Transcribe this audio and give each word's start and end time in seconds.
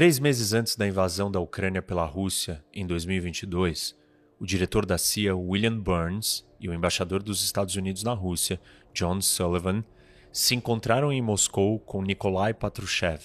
Três 0.00 0.18
meses 0.18 0.54
antes 0.54 0.76
da 0.76 0.88
invasão 0.88 1.30
da 1.30 1.40
Ucrânia 1.40 1.82
pela 1.82 2.06
Rússia, 2.06 2.64
em 2.72 2.86
2022, 2.86 3.94
o 4.38 4.46
diretor 4.46 4.86
da 4.86 4.96
CIA, 4.96 5.36
William 5.36 5.78
Burns, 5.78 6.42
e 6.58 6.70
o 6.70 6.72
embaixador 6.72 7.22
dos 7.22 7.44
Estados 7.44 7.76
Unidos 7.76 8.02
na 8.02 8.14
Rússia, 8.14 8.58
John 8.94 9.20
Sullivan, 9.20 9.84
se 10.32 10.54
encontraram 10.54 11.12
em 11.12 11.20
Moscou 11.20 11.78
com 11.78 12.00
Nikolai 12.00 12.54
Patrushev, 12.54 13.20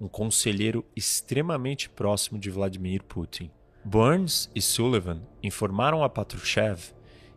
um 0.00 0.08
conselheiro 0.08 0.84
extremamente 0.96 1.88
próximo 1.88 2.40
de 2.40 2.50
Vladimir 2.50 3.04
Putin. 3.04 3.48
Burns 3.84 4.50
e 4.52 4.60
Sullivan 4.60 5.22
informaram 5.44 6.02
a 6.02 6.08
Patrushev 6.08 6.92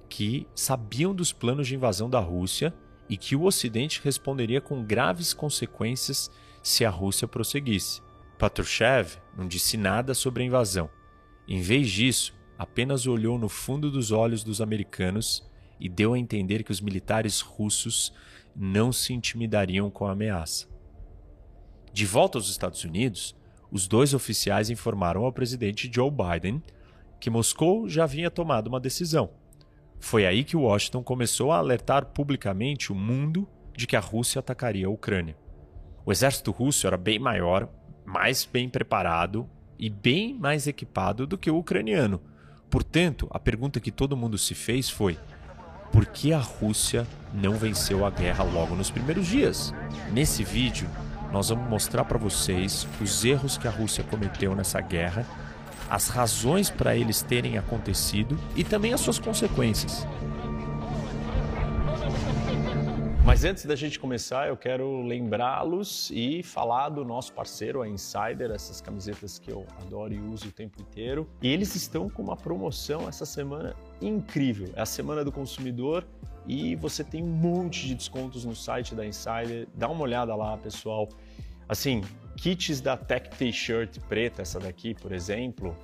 que 0.10 0.48
sabiam 0.56 1.14
dos 1.14 1.32
planos 1.32 1.68
de 1.68 1.76
invasão 1.76 2.10
da 2.10 2.20
Rússia 2.20 2.74
e 3.08 3.18
que 3.18 3.36
o 3.36 3.44
Ocidente 3.44 4.02
responderia 4.04 4.60
com 4.60 4.84
graves 4.84 5.32
consequências 5.32 6.32
se 6.64 6.84
a 6.84 6.90
Rússia 6.90 7.28
prosseguisse. 7.28 8.02
Patrushev 8.44 9.16
não 9.38 9.48
disse 9.48 9.78
nada 9.78 10.14
sobre 10.14 10.44
a 10.44 10.46
invasão. 10.46 10.90
Em 11.48 11.62
vez 11.62 11.90
disso, 11.90 12.36
apenas 12.60 13.08
olhou 13.08 13.40
no 13.40 13.48
fundo 13.48 13.90
dos 13.90 14.12
olhos 14.12 14.44
dos 14.44 14.60
americanos 14.60 15.50
e 15.80 15.88
deu 15.88 16.14
a 16.14 16.20
entender 16.20 16.62
que 16.62 16.72
os 16.72 16.82
militares 16.82 17.40
russos 17.40 18.14
não 18.54 18.92
se 18.92 19.14
intimidariam 19.14 19.90
com 19.90 20.06
a 20.06 20.12
ameaça. 20.12 20.68
De 21.94 22.06
volta 22.06 22.38
aos 22.38 22.50
Estados 22.50 22.84
Unidos, 22.84 23.34
os 23.72 23.88
dois 23.88 24.14
oficiais 24.14 24.70
informaram 24.70 25.24
ao 25.24 25.32
presidente 25.32 25.90
Joe 25.90 26.12
Biden 26.12 26.62
que 27.22 27.30
Moscou 27.30 27.88
já 27.88 28.04
havia 28.04 28.30
tomado 28.30 28.68
uma 28.68 28.80
decisão. 28.82 29.30
Foi 30.02 30.26
aí 30.26 30.44
que 30.44 30.58
Washington 30.58 31.02
começou 31.02 31.54
a 31.54 31.60
alertar 31.60 32.08
publicamente 32.08 32.92
o 32.92 32.96
mundo 32.96 33.48
de 33.74 33.88
que 33.88 33.96
a 33.96 34.02
Rússia 34.02 34.40
atacaria 34.40 34.88
a 34.88 34.90
Ucrânia. 34.90 35.38
O 36.06 36.12
exército 36.12 36.52
russo 36.52 36.86
era 36.86 36.98
bem 36.98 37.18
maior, 37.18 37.70
mais 38.06 38.46
bem 38.46 38.70
preparado 38.70 39.50
e 39.78 39.90
bem 39.90 40.34
mais 40.34 40.68
equipado 40.68 41.26
do 41.26 41.38
que 41.38 41.52
o 41.52 41.58
ucraniano. 41.58 42.22
Portanto, 42.70 43.28
a 43.32 43.40
pergunta 43.40 43.80
que 43.80 43.92
todo 43.92 44.18
mundo 44.18 44.38
se 44.38 44.56
fez 44.56 44.90
foi: 44.90 45.18
por 45.92 46.06
que 46.06 46.34
a 46.34 46.40
Rússia 46.40 47.08
não 47.34 47.54
venceu 47.54 48.06
a 48.06 48.10
guerra 48.10 48.44
logo 48.44 48.76
nos 48.76 48.90
primeiros 48.90 49.28
dias? 49.28 49.74
Nesse 50.12 50.44
vídeo, 50.44 50.90
nós 51.32 51.50
vamos 51.50 51.70
mostrar 51.70 52.06
para 52.06 52.18
vocês 52.18 52.88
os 53.02 53.24
erros 53.24 53.58
que 53.58 53.68
a 53.68 53.72
Rússia 53.72 54.04
cometeu 54.04 54.56
nessa 54.56 54.82
guerra, 54.82 55.26
as 55.90 56.08
razões 56.08 56.70
para 56.70 56.96
eles 56.96 57.22
terem 57.22 57.58
acontecido 57.58 58.40
e 58.56 58.64
também 58.64 58.94
as 58.94 59.02
suas 59.02 59.20
consequências. 59.20 60.08
Mas 63.26 63.46
antes 63.46 63.66
da 63.66 63.74
gente 63.74 63.98
começar, 63.98 64.50
eu 64.50 64.58
quero 64.58 65.02
lembrá-los 65.02 66.12
e 66.14 66.44
falar 66.44 66.90
do 66.90 67.06
nosso 67.06 67.32
parceiro, 67.32 67.82
a 67.82 67.88
Insider, 67.88 68.52
essas 68.52 68.82
camisetas 68.82 69.40
que 69.40 69.50
eu 69.50 69.66
adoro 69.80 70.14
e 70.14 70.20
uso 70.20 70.50
o 70.50 70.52
tempo 70.52 70.82
inteiro. 70.82 71.26
E 71.42 71.48
eles 71.48 71.74
estão 71.74 72.10
com 72.10 72.22
uma 72.22 72.36
promoção 72.36 73.08
essa 73.08 73.26
semana 73.26 73.78
incrível. 74.02 74.68
É 74.76 74.82
a 74.82 74.86
Semana 74.86 75.24
do 75.24 75.32
Consumidor 75.32 76.06
e 76.46 76.76
você 76.76 77.02
tem 77.02 77.24
um 77.24 77.28
monte 77.28 77.88
de 77.88 77.96
descontos 77.96 78.44
no 78.44 78.54
site 78.54 78.94
da 78.94 79.06
Insider. 79.06 79.70
Dá 79.74 79.88
uma 79.88 80.04
olhada 80.04 80.36
lá, 80.36 80.58
pessoal. 80.58 81.08
Assim, 81.70 82.02
kits 82.36 82.82
da 82.82 82.98
Tech 82.98 83.30
T-shirt 83.38 84.00
preta, 84.08 84.42
essa 84.42 84.60
daqui, 84.60 84.94
por 84.94 85.12
exemplo, 85.12 85.76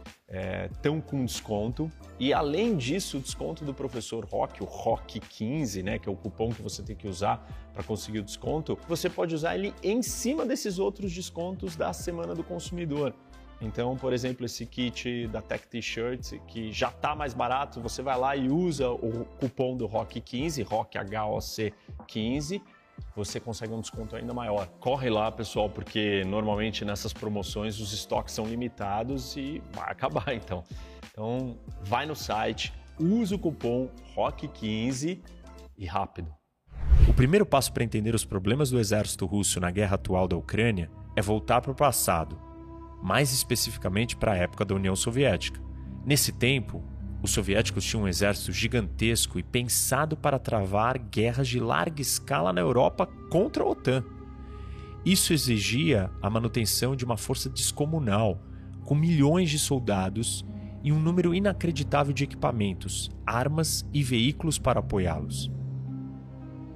estão 0.72 0.98
é, 0.98 1.02
com 1.02 1.26
desconto. 1.26 1.92
E 2.20 2.34
além 2.34 2.76
disso, 2.76 3.18
o 3.18 3.20
desconto 3.20 3.64
do 3.64 3.74
professor 3.74 4.26
Rock, 4.26 4.62
o 4.62 4.66
Rock 4.66 5.20
15, 5.20 5.84
né, 5.84 5.98
que 6.00 6.10
é 6.10 6.12
o 6.12 6.16
cupom 6.16 6.50
que 6.50 6.62
você 6.62 6.84
tem 6.84 6.96
que 6.96 7.08
usar 7.08 7.46
para 7.74 7.84
conseguir 7.84 8.20
o 8.20 8.24
desconto, 8.24 8.78
você 8.88 9.10
pode 9.10 9.34
usar 9.34 9.56
ele 9.56 9.74
em 9.82 10.02
cima 10.02 10.46
desses 10.46 10.80
outros 10.80 11.14
descontos 11.14 11.76
da 11.76 11.94
Semana 11.94 12.36
do 12.36 12.44
Consumidor. 12.44 13.14
Então, 13.62 13.98
por 13.98 14.14
exemplo, 14.14 14.46
esse 14.46 14.66
kit 14.66 15.28
da 15.28 15.42
Tech 15.42 15.68
T-shirt 15.68 16.40
que 16.48 16.72
já 16.72 16.90
está 16.90 17.14
mais 17.14 17.34
barato, 17.34 17.82
você 17.82 18.02
vai 18.02 18.18
lá 18.18 18.36
e 18.36 18.50
usa 18.50 18.90
o 18.90 19.26
cupom 19.38 19.76
do 19.76 19.86
Rock 19.86 20.22
15, 20.22 20.62
Rock 20.64 20.98
HOC 20.98 21.74
15 22.08 22.62
você 23.16 23.40
consegue 23.40 23.74
um 23.74 23.82
desconto 23.82 24.16
ainda 24.16 24.34
maior. 24.34 24.68
Corre 24.80 25.10
lá, 25.10 25.32
pessoal, 25.32 25.70
porque 25.70 26.24
normalmente 26.26 26.86
nessas 26.86 27.14
promoções 27.14 27.80
os 27.80 27.94
estoques 27.94 28.34
são 28.34 28.46
limitados 28.46 29.36
e 29.36 29.62
vai 29.74 29.92
acabar 29.92 30.34
então. 30.34 30.64
Então, 31.12 31.58
vai 31.84 32.06
no 32.06 32.16
site, 32.16 32.74
usa 33.00 33.36
o 33.36 33.40
cupom 33.40 33.90
ROCK15 34.16 35.20
e 35.78 35.86
rápido. 35.86 36.34
O 37.08 37.14
primeiro 37.14 37.46
passo 37.46 37.74
para 37.74 37.84
entender 37.84 38.14
os 38.14 38.24
problemas 38.24 38.70
do 38.70 38.80
exército 38.80 39.26
russo 39.26 39.60
na 39.60 39.72
guerra 39.72 39.96
atual 39.96 40.28
da 40.28 40.38
Ucrânia 40.38 40.90
é 41.16 41.22
voltar 41.22 41.62
para 41.62 41.72
o 41.72 41.76
passado, 41.76 42.40
mais 43.02 43.34
especificamente 43.34 44.16
para 44.16 44.34
a 44.34 44.38
época 44.38 44.64
da 44.64 44.76
União 44.76 44.96
Soviética. 44.96 45.60
Nesse 46.06 46.32
tempo, 46.32 46.84
os 47.22 47.32
soviéticos 47.32 47.84
tinham 47.84 48.04
um 48.04 48.08
exército 48.08 48.52
gigantesco 48.52 49.38
e 49.38 49.44
pensado 49.44 50.16
para 50.16 50.40
travar 50.40 50.98
guerras 50.98 51.48
de 51.48 51.60
larga 51.60 52.02
escala 52.02 52.54
na 52.54 52.62
Europa 52.62 53.08
contra 53.30 53.64
a 53.64 53.68
OTAN. 53.68 54.04
Isso 55.06 55.34
exigia 55.34 56.10
a 56.22 56.30
manutenção 56.30 56.96
de 56.96 57.04
uma 57.04 57.18
força 57.18 57.50
descomunal, 57.50 58.42
com 58.86 58.96
milhões 58.96 59.50
de 59.50 59.60
soldados 59.60 60.46
e 60.84 60.92
um 60.92 61.00
número 61.00 61.36
inacreditável 61.36 62.14
de 62.14 62.24
equipamentos, 62.24 63.10
armas 63.26 63.86
e 63.94 64.02
veículos 64.02 64.58
para 64.58 64.80
apoiá-los. 64.80 65.52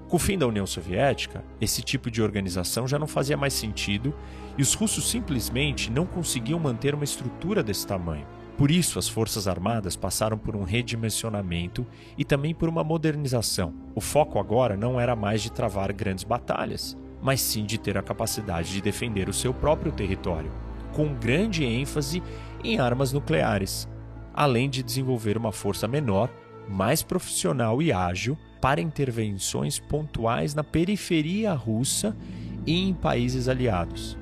Com 0.10 0.18
o 0.18 0.20
fim 0.20 0.38
da 0.38 0.46
União 0.46 0.68
Soviética, 0.68 1.44
esse 1.60 1.82
tipo 1.82 2.12
de 2.12 2.22
organização 2.22 2.88
já 2.88 3.00
não 3.00 3.08
fazia 3.08 3.36
mais 3.36 3.54
sentido 3.54 4.14
e 4.58 4.62
os 4.62 4.74
russos 4.74 5.10
simplesmente 5.10 5.90
não 5.90 6.06
conseguiam 6.06 6.60
manter 6.60 6.94
uma 6.94 7.04
estrutura 7.04 7.64
desse 7.64 7.88
tamanho. 7.88 8.28
Por 8.58 8.70
isso, 8.70 9.00
as 9.00 9.10
Forças 9.10 9.48
Armadas 9.48 9.96
passaram 9.96 10.38
por 10.38 10.56
um 10.56 10.64
redimensionamento 10.64 11.86
e 12.18 12.24
também 12.24 12.54
por 12.54 12.70
uma 12.70 12.84
modernização. 12.84 13.74
O 13.96 14.02
foco 14.02 14.38
agora 14.38 14.78
não 14.78 15.00
era 15.00 15.16
mais 15.16 15.42
de 15.42 15.52
travar 15.52 15.92
grandes 15.92 16.24
batalhas, 16.24 16.96
mas 17.22 17.42
sim 17.42 17.66
de 17.66 17.80
ter 17.80 17.98
a 17.98 18.04
capacidade 18.04 18.72
de 18.72 18.82
defender 18.82 19.28
o 19.28 19.34
seu 19.34 19.54
próprio 19.54 19.92
território, 19.92 20.52
com 20.94 21.16
grande 21.16 21.66
ênfase 21.66 22.22
em 22.64 22.80
armas 22.80 23.12
nucleares, 23.12 23.90
além 24.34 24.70
de 24.70 24.84
desenvolver 24.84 25.36
uma 25.36 25.52
força 25.52 25.88
menor, 25.88 26.30
mais 26.70 27.02
profissional 27.02 27.82
e 27.82 27.92
ágil 27.92 28.38
para 28.62 28.80
intervenções 28.80 29.80
pontuais 29.80 30.54
na 30.54 30.64
periferia 30.64 31.54
russa 31.54 32.16
e 32.68 32.88
em 32.88 32.94
países 32.94 33.48
aliados. 33.48 34.18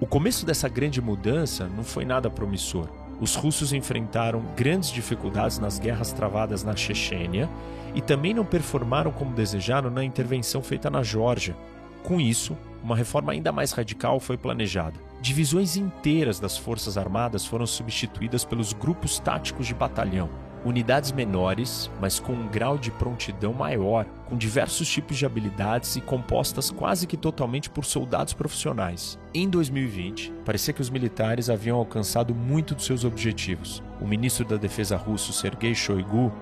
O 0.00 0.06
começo 0.06 0.46
dessa 0.46 0.68
grande 0.68 1.00
mudança 1.00 1.68
não 1.68 1.82
foi 1.82 2.04
nada 2.04 2.30
promissor 2.30 3.05
os 3.20 3.34
russos 3.34 3.72
enfrentaram 3.72 4.42
grandes 4.56 4.90
dificuldades 4.90 5.58
nas 5.58 5.78
guerras 5.78 6.12
travadas 6.12 6.62
na 6.62 6.76
Chechênia 6.76 7.48
e 7.94 8.00
também 8.00 8.34
não 8.34 8.44
performaram 8.44 9.10
como 9.10 9.34
desejaram 9.34 9.90
na 9.90 10.04
intervenção 10.04 10.62
feita 10.62 10.90
na 10.90 11.02
Geórgia. 11.02 11.56
Com 12.02 12.20
isso, 12.20 12.56
uma 12.82 12.94
reforma 12.94 13.32
ainda 13.32 13.50
mais 13.50 13.72
radical 13.72 14.20
foi 14.20 14.36
planejada. 14.36 14.94
Divisões 15.20 15.76
inteiras 15.76 16.38
das 16.38 16.58
Forças 16.58 16.98
Armadas 16.98 17.46
foram 17.46 17.66
substituídas 17.66 18.44
pelos 18.44 18.72
grupos 18.72 19.18
táticos 19.18 19.66
de 19.66 19.74
batalhão, 19.74 20.28
unidades 20.66 21.12
menores, 21.12 21.90
mas 22.00 22.18
com 22.18 22.32
um 22.32 22.48
grau 22.48 22.76
de 22.76 22.90
prontidão 22.90 23.52
maior, 23.52 24.04
com 24.28 24.36
diversos 24.36 24.88
tipos 24.88 25.16
de 25.16 25.24
habilidades 25.24 25.94
e 25.94 26.00
compostas 26.00 26.70
quase 26.70 27.06
que 27.06 27.16
totalmente 27.16 27.70
por 27.70 27.84
soldados 27.84 28.34
profissionais. 28.34 29.18
Em 29.32 29.48
2020, 29.48 30.32
parecia 30.44 30.74
que 30.74 30.80
os 30.80 30.90
militares 30.90 31.48
haviam 31.48 31.78
alcançado 31.78 32.34
muito 32.34 32.74
dos 32.74 32.84
seus 32.84 33.04
objetivos. 33.04 33.82
O 34.00 34.06
ministro 34.06 34.44
da 34.44 34.56
Defesa 34.56 34.96
russo, 34.96 35.32
Sergei 35.32 35.74
Shoigu, 35.74 36.32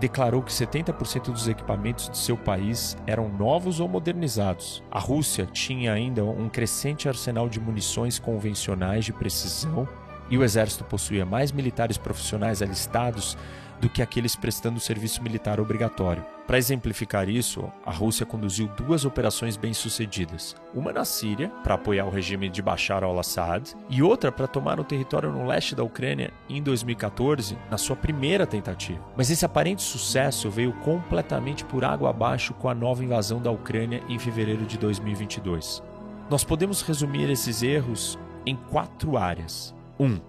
declarou 0.00 0.42
que 0.42 0.50
70% 0.50 1.30
dos 1.30 1.46
equipamentos 1.46 2.08
de 2.08 2.16
seu 2.16 2.36
país 2.36 2.96
eram 3.06 3.28
novos 3.28 3.80
ou 3.80 3.88
modernizados. 3.88 4.82
A 4.90 4.98
Rússia 4.98 5.46
tinha 5.46 5.92
ainda 5.92 6.24
um 6.24 6.48
crescente 6.48 7.08
arsenal 7.08 7.48
de 7.48 7.60
munições 7.60 8.18
convencionais 8.18 9.04
de 9.04 9.12
precisão 9.12 9.86
e 10.30 10.38
o 10.38 10.42
exército 10.42 10.84
possuía 10.84 11.26
mais 11.26 11.52
militares 11.52 11.98
profissionais 11.98 12.62
alistados 12.62 13.36
do 13.80 13.88
que 13.88 14.02
aqueles 14.02 14.36
prestando 14.36 14.80
serviço 14.80 15.22
militar 15.22 15.60
obrigatório. 15.60 16.24
Para 16.46 16.58
exemplificar 16.58 17.26
isso, 17.28 17.72
a 17.86 17.90
Rússia 17.90 18.26
conduziu 18.26 18.68
duas 18.76 19.06
operações 19.06 19.56
bem-sucedidas: 19.56 20.54
uma 20.74 20.92
na 20.92 21.04
Síria, 21.04 21.48
para 21.62 21.74
apoiar 21.74 22.04
o 22.04 22.10
regime 22.10 22.50
de 22.50 22.60
Bashar 22.60 23.02
al-Assad, 23.02 23.74
e 23.88 24.02
outra 24.02 24.30
para 24.30 24.46
tomar 24.46 24.78
o 24.78 24.84
território 24.84 25.32
no 25.32 25.46
leste 25.46 25.74
da 25.74 25.82
Ucrânia 25.82 26.30
em 26.48 26.62
2014, 26.62 27.56
na 27.70 27.78
sua 27.78 27.96
primeira 27.96 28.46
tentativa. 28.46 29.02
Mas 29.16 29.30
esse 29.30 29.44
aparente 29.44 29.82
sucesso 29.82 30.50
veio 30.50 30.72
completamente 30.80 31.64
por 31.64 31.82
água 31.82 32.10
abaixo 32.10 32.52
com 32.52 32.68
a 32.68 32.74
nova 32.74 33.02
invasão 33.02 33.40
da 33.40 33.50
Ucrânia 33.50 34.02
em 34.06 34.18
fevereiro 34.18 34.66
de 34.66 34.76
2022. 34.76 35.82
Nós 36.28 36.44
podemos 36.44 36.82
resumir 36.82 37.30
esses 37.30 37.62
erros 37.62 38.18
em 38.44 38.54
quatro 38.54 39.16
áreas. 39.16 39.74
1. 39.98 40.04
Um, 40.04 40.20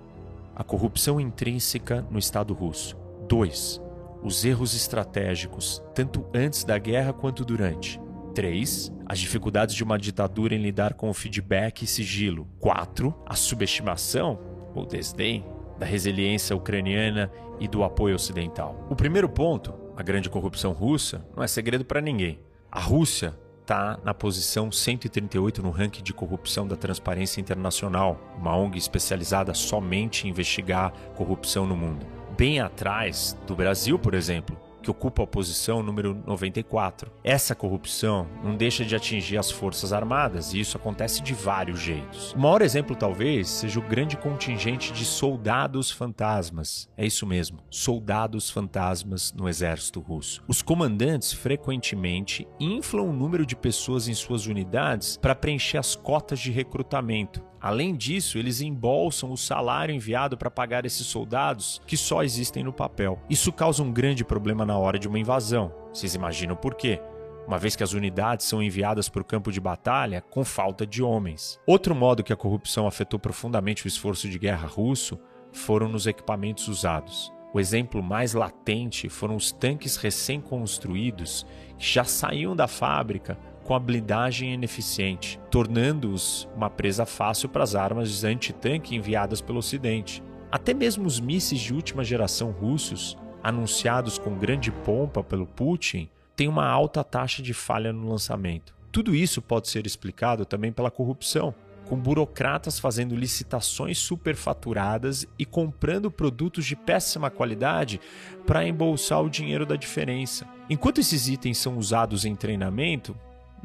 a 0.55 0.63
corrupção 0.63 1.19
intrínseca 1.19 2.05
no 2.09 2.19
Estado 2.19 2.53
russo. 2.53 3.04
2. 3.27 3.81
Os 4.23 4.43
erros 4.45 4.75
estratégicos, 4.75 5.83
tanto 5.93 6.25
antes 6.33 6.63
da 6.63 6.77
guerra 6.77 7.13
quanto 7.13 7.45
durante. 7.45 7.99
3. 8.33 8.91
As 9.05 9.19
dificuldades 9.19 9.75
de 9.75 9.83
uma 9.83 9.97
ditadura 9.97 10.55
em 10.55 10.61
lidar 10.61 10.93
com 10.93 11.09
o 11.09 11.13
feedback 11.13 11.83
e 11.83 11.87
sigilo. 11.87 12.47
4. 12.59 13.13
A 13.25 13.35
subestimação, 13.35 14.39
ou 14.73 14.85
desdém, 14.85 15.45
da 15.77 15.85
resiliência 15.85 16.55
ucraniana 16.55 17.31
e 17.59 17.67
do 17.67 17.83
apoio 17.83 18.15
ocidental. 18.15 18.85
O 18.89 18.95
primeiro 18.95 19.29
ponto, 19.29 19.73
a 19.95 20.03
grande 20.03 20.29
corrupção 20.29 20.73
russa, 20.73 21.25
não 21.35 21.43
é 21.43 21.47
segredo 21.47 21.85
para 21.85 22.01
ninguém. 22.01 22.39
A 22.71 22.79
Rússia 22.79 23.37
está 23.61 23.99
na 24.03 24.13
posição 24.13 24.71
138 24.71 25.63
no 25.63 25.71
ranking 25.71 26.03
de 26.03 26.13
corrupção 26.13 26.67
da 26.67 26.75
Transparência 26.75 27.41
Internacional, 27.41 28.19
uma 28.37 28.55
ONG 28.55 28.77
especializada 28.77 29.53
somente 29.53 30.27
em 30.27 30.29
investigar 30.29 30.93
corrupção 31.15 31.65
no 31.65 31.75
mundo. 31.75 32.05
Bem 32.37 32.59
atrás 32.59 33.37
do 33.47 33.55
Brasil, 33.55 33.97
por 33.97 34.13
exemplo, 34.13 34.59
que 34.83 34.91
ocupa 34.91 35.23
a 35.23 35.27
posição 35.27 35.81
número 35.81 36.21
94. 36.27 37.09
Essa 37.23 37.55
corrupção 37.55 38.27
não 38.43 38.57
deixa 38.57 38.83
de 38.83 38.93
atingir 38.93 39.37
as 39.37 39.49
Forças 39.49 39.93
Armadas 39.93 40.53
e 40.53 40.59
isso 40.59 40.75
acontece 40.75 41.23
de 41.23 41.33
vários 41.33 41.79
jeitos. 41.79 42.33
O 42.33 42.39
maior 42.39 42.61
exemplo, 42.61 42.93
talvez, 42.93 43.47
seja 43.47 43.79
o 43.79 43.87
grande 43.87 44.17
contingente 44.17 44.91
de 44.91 45.05
soldados 45.05 45.89
fantasmas. 45.89 46.89
É 46.97 47.05
isso 47.05 47.25
mesmo, 47.25 47.59
soldados 47.69 48.49
fantasmas 48.49 49.31
no 49.31 49.47
exército 49.47 50.01
russo. 50.01 50.43
Os 50.45 50.61
comandantes 50.61 51.31
frequentemente 51.31 52.45
inflam 52.59 53.03
o 53.03 53.13
número 53.13 53.45
de 53.45 53.55
pessoas 53.55 54.09
em 54.09 54.13
suas 54.13 54.45
unidades 54.45 55.17
para 55.17 55.33
preencher 55.33 55.77
as 55.77 55.95
cotas 55.95 56.39
de 56.39 56.51
recrutamento. 56.51 57.41
Além 57.65 57.95
disso, 57.95 58.37
eles 58.37 58.61
embolsam 58.61 59.31
o 59.31 59.35
salário 59.35 59.95
enviado 59.95 60.37
para 60.37 60.51
pagar 60.51 60.85
esses 60.85 61.07
soldados 61.07 61.81
que 61.87 61.97
só 61.97 62.21
existem 62.21 62.63
no 62.63 62.71
papel. 62.71 63.19
Isso 63.27 63.51
causa 63.51 63.81
um 63.81 63.91
grande 63.91 64.23
problema 64.23 64.63
na 64.63 64.77
hora 64.77 64.99
de 64.99 65.07
uma 65.07 65.17
invasão. 65.17 65.73
Vocês 65.91 66.13
imaginam 66.13 66.55
por 66.55 66.75
quê? 66.75 67.01
uma 67.47 67.59
vez 67.59 67.75
que 67.75 67.83
as 67.83 67.93
unidades 67.93 68.45
são 68.45 68.61
enviadas 68.61 69.07
para 69.07 69.21
o 69.21 69.25
campo 69.25 69.51
de 69.51 69.59
batalha 69.59 70.21
com 70.31 70.43
falta 70.43 70.85
de 70.85 71.03
homens. 71.03 71.59
Outro 71.65 71.93
modo 71.93 72.23
que 72.23 72.33
a 72.33 72.35
corrupção 72.35 72.87
afetou 72.87 73.19
profundamente 73.19 73.85
o 73.85 73.87
esforço 73.87 74.27
de 74.27 74.39
guerra 74.39 74.67
russo 74.67 75.19
foram 75.51 75.87
nos 75.87 76.07
equipamentos 76.07 76.67
usados. 76.67 77.31
O 77.53 77.59
exemplo 77.59 78.03
mais 78.03 78.33
latente 78.33 79.09
foram 79.09 79.35
os 79.35 79.51
tanques 79.51 79.95
recém-construídos 79.95 81.45
que 81.77 81.85
já 81.85 82.03
saíam 82.03 82.55
da 82.55 82.67
fábrica 82.67 83.37
com 83.65 83.73
a 83.73 83.79
blindagem 83.79 84.53
ineficiente, 84.53 85.39
tornando-os 85.49 86.47
uma 86.55 86.69
presa 86.69 87.05
fácil 87.05 87.49
para 87.49 87.63
as 87.63 87.75
armas 87.75 88.23
anti-tanque 88.23 88.95
enviadas 88.95 89.41
pelo 89.41 89.57
Ocidente. 89.57 90.23
Até 90.51 90.73
mesmo 90.73 91.05
os 91.05 91.19
mísseis 91.19 91.59
de 91.59 91.73
última 91.73 92.03
geração 92.03 92.51
russos, 92.51 93.17
anunciados 93.43 94.17
com 94.19 94.37
grande 94.37 94.71
pompa 94.71 95.23
pelo 95.23 95.47
Putin, 95.47 96.07
têm 96.35 96.47
uma 96.47 96.67
alta 96.67 97.03
taxa 97.03 97.41
de 97.41 97.53
falha 97.53 97.91
no 97.91 98.07
lançamento. 98.07 98.73
Tudo 98.91 99.15
isso 99.15 99.41
pode 99.41 99.67
ser 99.67 99.85
explicado 99.85 100.45
também 100.45 100.71
pela 100.71 100.91
corrupção, 100.91 101.53
com 101.85 101.97
burocratas 101.97 102.79
fazendo 102.79 103.15
licitações 103.15 103.97
superfaturadas 103.97 105.27
e 105.37 105.45
comprando 105.45 106.11
produtos 106.11 106.65
de 106.65 106.75
péssima 106.75 107.29
qualidade 107.29 107.99
para 108.45 108.67
embolsar 108.67 109.23
o 109.23 109.29
dinheiro 109.29 109.65
da 109.65 109.75
diferença. 109.75 110.47
Enquanto 110.69 110.99
esses 110.99 111.27
itens 111.27 111.57
são 111.57 111.77
usados 111.77 112.25
em 112.25 112.35
treinamento, 112.35 113.15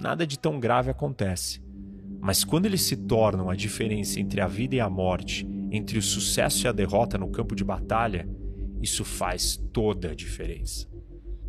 nada 0.00 0.26
de 0.26 0.38
tão 0.38 0.58
grave 0.58 0.90
acontece. 0.90 1.62
Mas 2.20 2.44
quando 2.44 2.66
eles 2.66 2.82
se 2.82 2.96
tornam 2.96 3.48
a 3.48 3.54
diferença 3.54 4.18
entre 4.18 4.40
a 4.40 4.46
vida 4.46 4.74
e 4.74 4.80
a 4.80 4.90
morte, 4.90 5.46
entre 5.70 5.98
o 5.98 6.02
sucesso 6.02 6.66
e 6.66 6.68
a 6.68 6.72
derrota 6.72 7.16
no 7.16 7.30
campo 7.30 7.54
de 7.54 7.64
batalha, 7.64 8.28
isso 8.82 9.04
faz 9.04 9.56
toda 9.72 10.10
a 10.10 10.14
diferença. 10.14 10.86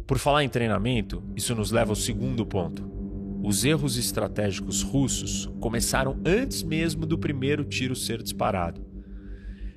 Por 0.05 0.17
falar 0.17 0.43
em 0.43 0.49
treinamento, 0.49 1.23
isso 1.35 1.55
nos 1.55 1.71
leva 1.71 1.91
ao 1.91 1.95
segundo 1.95 2.45
ponto. 2.45 2.89
Os 3.43 3.65
erros 3.65 3.97
estratégicos 3.97 4.83
russos 4.83 5.49
começaram 5.59 6.19
antes 6.25 6.61
mesmo 6.61 7.05
do 7.05 7.17
primeiro 7.17 7.63
tiro 7.63 7.95
ser 7.95 8.21
disparado. 8.21 8.90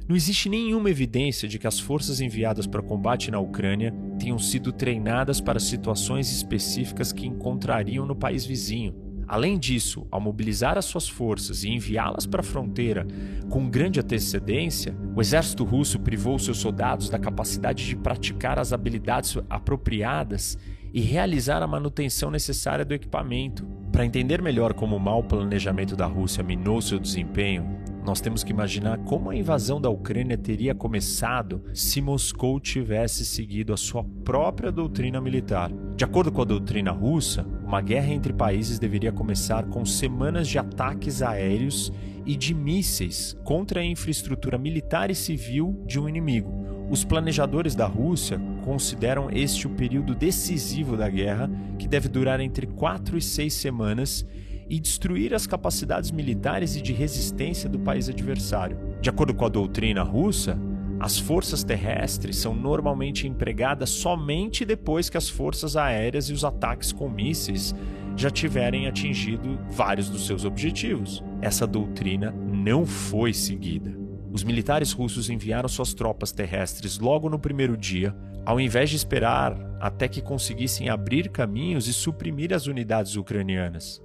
Não 0.07 0.15
existe 0.15 0.51
nenhuma 0.51 0.91
evidência 0.91 1.49
de 1.49 1.59
que 1.59 1.67
as 1.67 1.81
forças 1.81 2.21
enviadas 2.21 2.67
para 2.67 2.83
combate 2.83 3.31
na 3.31 3.41
Ucrânia 3.41 3.95
tenham 4.19 4.39
sido 4.39 4.71
treinadas 4.71 5.41
para 5.41 5.59
situações 5.59 6.31
específicas 6.31 7.11
que 7.11 7.27
encontrariam 7.27 8.05
no 8.05 8.15
país 8.15 8.45
vizinho. 8.45 8.95
Além 9.27 9.59
disso, 9.59 10.07
ao 10.11 10.21
mobilizar 10.21 10.77
as 10.77 10.85
suas 10.85 11.09
forças 11.09 11.65
e 11.65 11.71
enviá-las 11.71 12.27
para 12.27 12.41
a 12.41 12.45
fronteira 12.45 13.07
com 13.49 13.71
grande 13.71 13.99
antecedência, 13.99 14.95
o 15.17 15.23
exército 15.23 15.65
russo 15.65 15.99
privou 15.99 16.39
seus 16.39 16.59
soldados 16.59 17.09
da 17.09 17.19
capacidade 17.19 17.87
de 17.87 17.97
praticar 17.97 18.59
as 18.59 18.75
habilidades 18.75 19.39
apropriadas 19.49 20.59
e 20.93 21.01
realizar 21.01 21.63
a 21.63 21.67
manutenção 21.67 22.31
necessária 22.31 22.85
do 22.85 22.93
equipamento. 22.93 23.67
Para 23.91 24.05
entender 24.05 24.43
melhor 24.43 24.75
como 24.75 24.97
o 24.97 25.01
mau 25.01 25.25
planejamento 25.25 25.97
da 25.97 26.05
Rússia 26.05 26.45
minou 26.45 26.83
seu 26.83 26.99
desempenho, 26.99 27.94
nós 28.05 28.21
temos 28.21 28.45
que 28.45 28.53
imaginar 28.53 28.99
como 28.99 29.31
a 29.31 29.37
invasão 29.37 29.81
da 29.81 29.89
Ucrânia 29.89 30.37
teria 30.37 30.75
começado 30.75 31.63
se 31.73 32.03
Moscou 32.03 32.61
tivesse 32.61 33.25
seguido 33.25 33.73
a 33.73 33.77
sua 33.79 34.05
própria 34.05 34.71
doutrina 34.71 35.21
militar. 35.21 35.73
De 35.97 36.05
acordo 36.05 36.31
com 36.31 36.43
a 36.43 36.45
doutrina 36.45 36.91
russa, 36.91 37.47
uma 37.65 37.81
guerra 37.81 38.13
entre 38.13 38.33
países 38.33 38.79
deveria 38.79 39.11
começar 39.11 39.65
com 39.65 39.87
semanas 39.87 40.47
de 40.49 40.59
ataques 40.59 41.23
aéreos 41.23 41.91
e 42.27 42.37
de 42.37 42.55
mísseis 42.55 43.37
contra 43.43 43.81
a 43.81 43.85
infraestrutura 43.85 44.59
militar 44.59 45.11
e 45.11 45.15
civil 45.15 45.83
de 45.87 45.99
um 45.99 46.07
inimigo. 46.07 46.53
Os 46.91 47.05
planejadores 47.05 47.75
da 47.75 47.87
Rússia 47.87 48.39
consideram 48.63 49.31
este 49.31 49.67
o 49.67 49.71
período 49.71 50.15
decisivo 50.15 50.97
da 50.97 51.09
guerra, 51.09 51.51
que 51.79 51.89
deve 51.89 52.09
durar 52.09 52.39
entre 52.41 52.67
quatro 52.67 53.17
e 53.17 53.23
seis 53.23 53.55
semanas 53.55 54.27
e 54.69 54.81
destruir 54.81 55.35
as 55.35 55.47
capacidades 55.47 56.11
militares 56.11 56.77
e 56.77 56.83
de 56.83 56.93
resistência 56.93 57.69
do 57.69 57.79
país 57.79 58.09
adversário. 58.09 58.79
De 59.01 59.11
acordo 59.11 59.35
com 59.35 59.45
a 59.45 59.49
doutrina 59.49 60.03
russa, 60.03 60.59
as 60.99 61.19
forças 61.19 61.65
terrestres 61.65 62.37
são 62.37 62.55
normalmente 62.55 63.27
empregadas 63.27 63.91
somente 63.91 64.65
depois 64.65 65.11
que 65.11 65.17
as 65.17 65.29
forças 65.29 65.77
aéreas 65.77 66.31
e 66.31 66.33
os 66.33 66.45
ataques 66.45 66.93
com 66.93 67.09
mísseis 67.09 67.75
já 68.17 68.31
tiverem 68.31 68.87
atingido 68.87 69.59
vários 69.71 70.09
dos 70.09 70.27
seus 70.27 70.45
objetivos. 70.45 71.23
Essa 71.43 71.67
doutrina 71.67 72.31
não 72.31 72.87
foi 72.87 73.33
seguida. 73.33 73.95
Os 74.33 74.43
militares 74.43 74.93
russos 74.93 75.31
enviaram 75.31 75.69
suas 75.69 75.95
tropas 75.95 76.33
terrestres 76.33 76.99
logo 76.99 77.29
no 77.29 77.39
primeiro 77.39 77.77
dia, 77.77 78.15
ao 78.45 78.61
invés 78.61 78.91
de 78.91 78.97
esperar 78.97 79.57
até 79.81 80.09
que 80.09 80.21
conseguissem 80.21 80.89
abrir 80.89 81.29
caminhos 81.29 81.87
e 81.87 81.93
suprimir 81.93 82.53
as 82.53 82.67
unidades 82.67 83.17
ucranianas. 83.17 84.04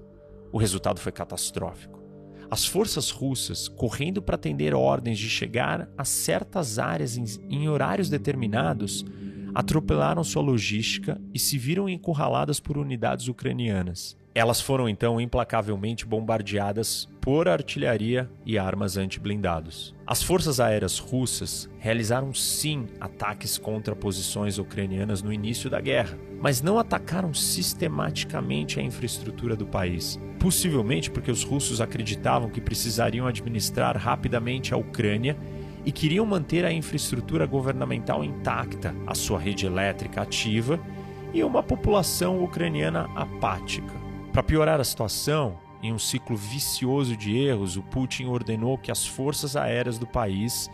O 0.51 0.57
resultado 0.57 0.99
foi 0.99 1.11
catastrófico. 1.11 1.99
As 2.49 2.65
forças 2.65 3.11
russas, 3.11 3.67
correndo 3.67 4.21
para 4.21 4.35
atender 4.35 4.73
ordens 4.73 5.19
de 5.19 5.29
chegar 5.29 5.87
a 5.95 6.03
certas 6.03 6.79
áreas 6.79 7.15
em, 7.15 7.25
em 7.49 7.69
horários 7.69 8.09
determinados, 8.09 9.05
atropelaram 9.53 10.23
sua 10.23 10.41
logística 10.41 11.21
e 11.33 11.37
se 11.37 11.57
viram 11.57 11.87
encurraladas 11.87 12.59
por 12.59 12.77
unidades 12.77 13.27
ucranianas. 13.27 14.17
Elas 14.39 14.61
foram 14.61 14.87
então 14.87 15.19
implacavelmente 15.19 16.05
bombardeadas 16.05 17.09
por 17.19 17.49
artilharia 17.49 18.29
e 18.45 18.57
armas 18.57 18.95
anti-blindados. 18.95 19.93
As 20.07 20.23
forças 20.23 20.61
aéreas 20.61 20.97
russas 20.97 21.69
realizaram 21.77 22.33
sim 22.33 22.85
ataques 23.01 23.57
contra 23.57 23.93
posições 23.93 24.57
ucranianas 24.57 25.21
no 25.21 25.33
início 25.33 25.69
da 25.69 25.81
guerra, 25.81 26.17
mas 26.41 26.61
não 26.61 26.79
atacaram 26.79 27.33
sistematicamente 27.33 28.79
a 28.79 28.81
infraestrutura 28.81 29.57
do 29.57 29.67
país. 29.67 30.17
Possivelmente 30.39 31.11
porque 31.11 31.31
os 31.31 31.43
russos 31.43 31.81
acreditavam 31.81 32.49
que 32.49 32.61
precisariam 32.61 33.27
administrar 33.27 33.97
rapidamente 33.97 34.73
a 34.73 34.77
Ucrânia 34.77 35.35
e 35.85 35.91
queriam 35.91 36.25
manter 36.25 36.63
a 36.63 36.71
infraestrutura 36.71 37.45
governamental 37.45 38.23
intacta, 38.23 38.95
a 39.05 39.13
sua 39.13 39.37
rede 39.37 39.65
elétrica 39.65 40.21
ativa 40.21 40.79
e 41.33 41.43
uma 41.43 41.61
população 41.61 42.41
ucraniana 42.41 43.09
apática. 43.17 43.98
Para 44.31 44.43
piorar 44.43 44.79
a 44.79 44.83
situação, 44.83 45.57
em 45.81 45.91
um 45.91 45.99
ciclo 45.99 46.37
vicioso 46.37 47.17
de 47.17 47.37
erros, 47.37 47.77
o 47.77 47.81
Putin 47.81 48.25
ordenou 48.25 48.77
que 48.77 48.91
as 48.91 49.05
forças 49.05 49.55
aéreas 49.55 49.97
do 49.97 50.05
país 50.05 50.69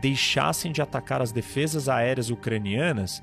deixassem 0.00 0.72
de 0.72 0.80
atacar 0.80 1.20
as 1.20 1.32
defesas 1.32 1.88
aéreas 1.88 2.30
ucranianas 2.30 3.22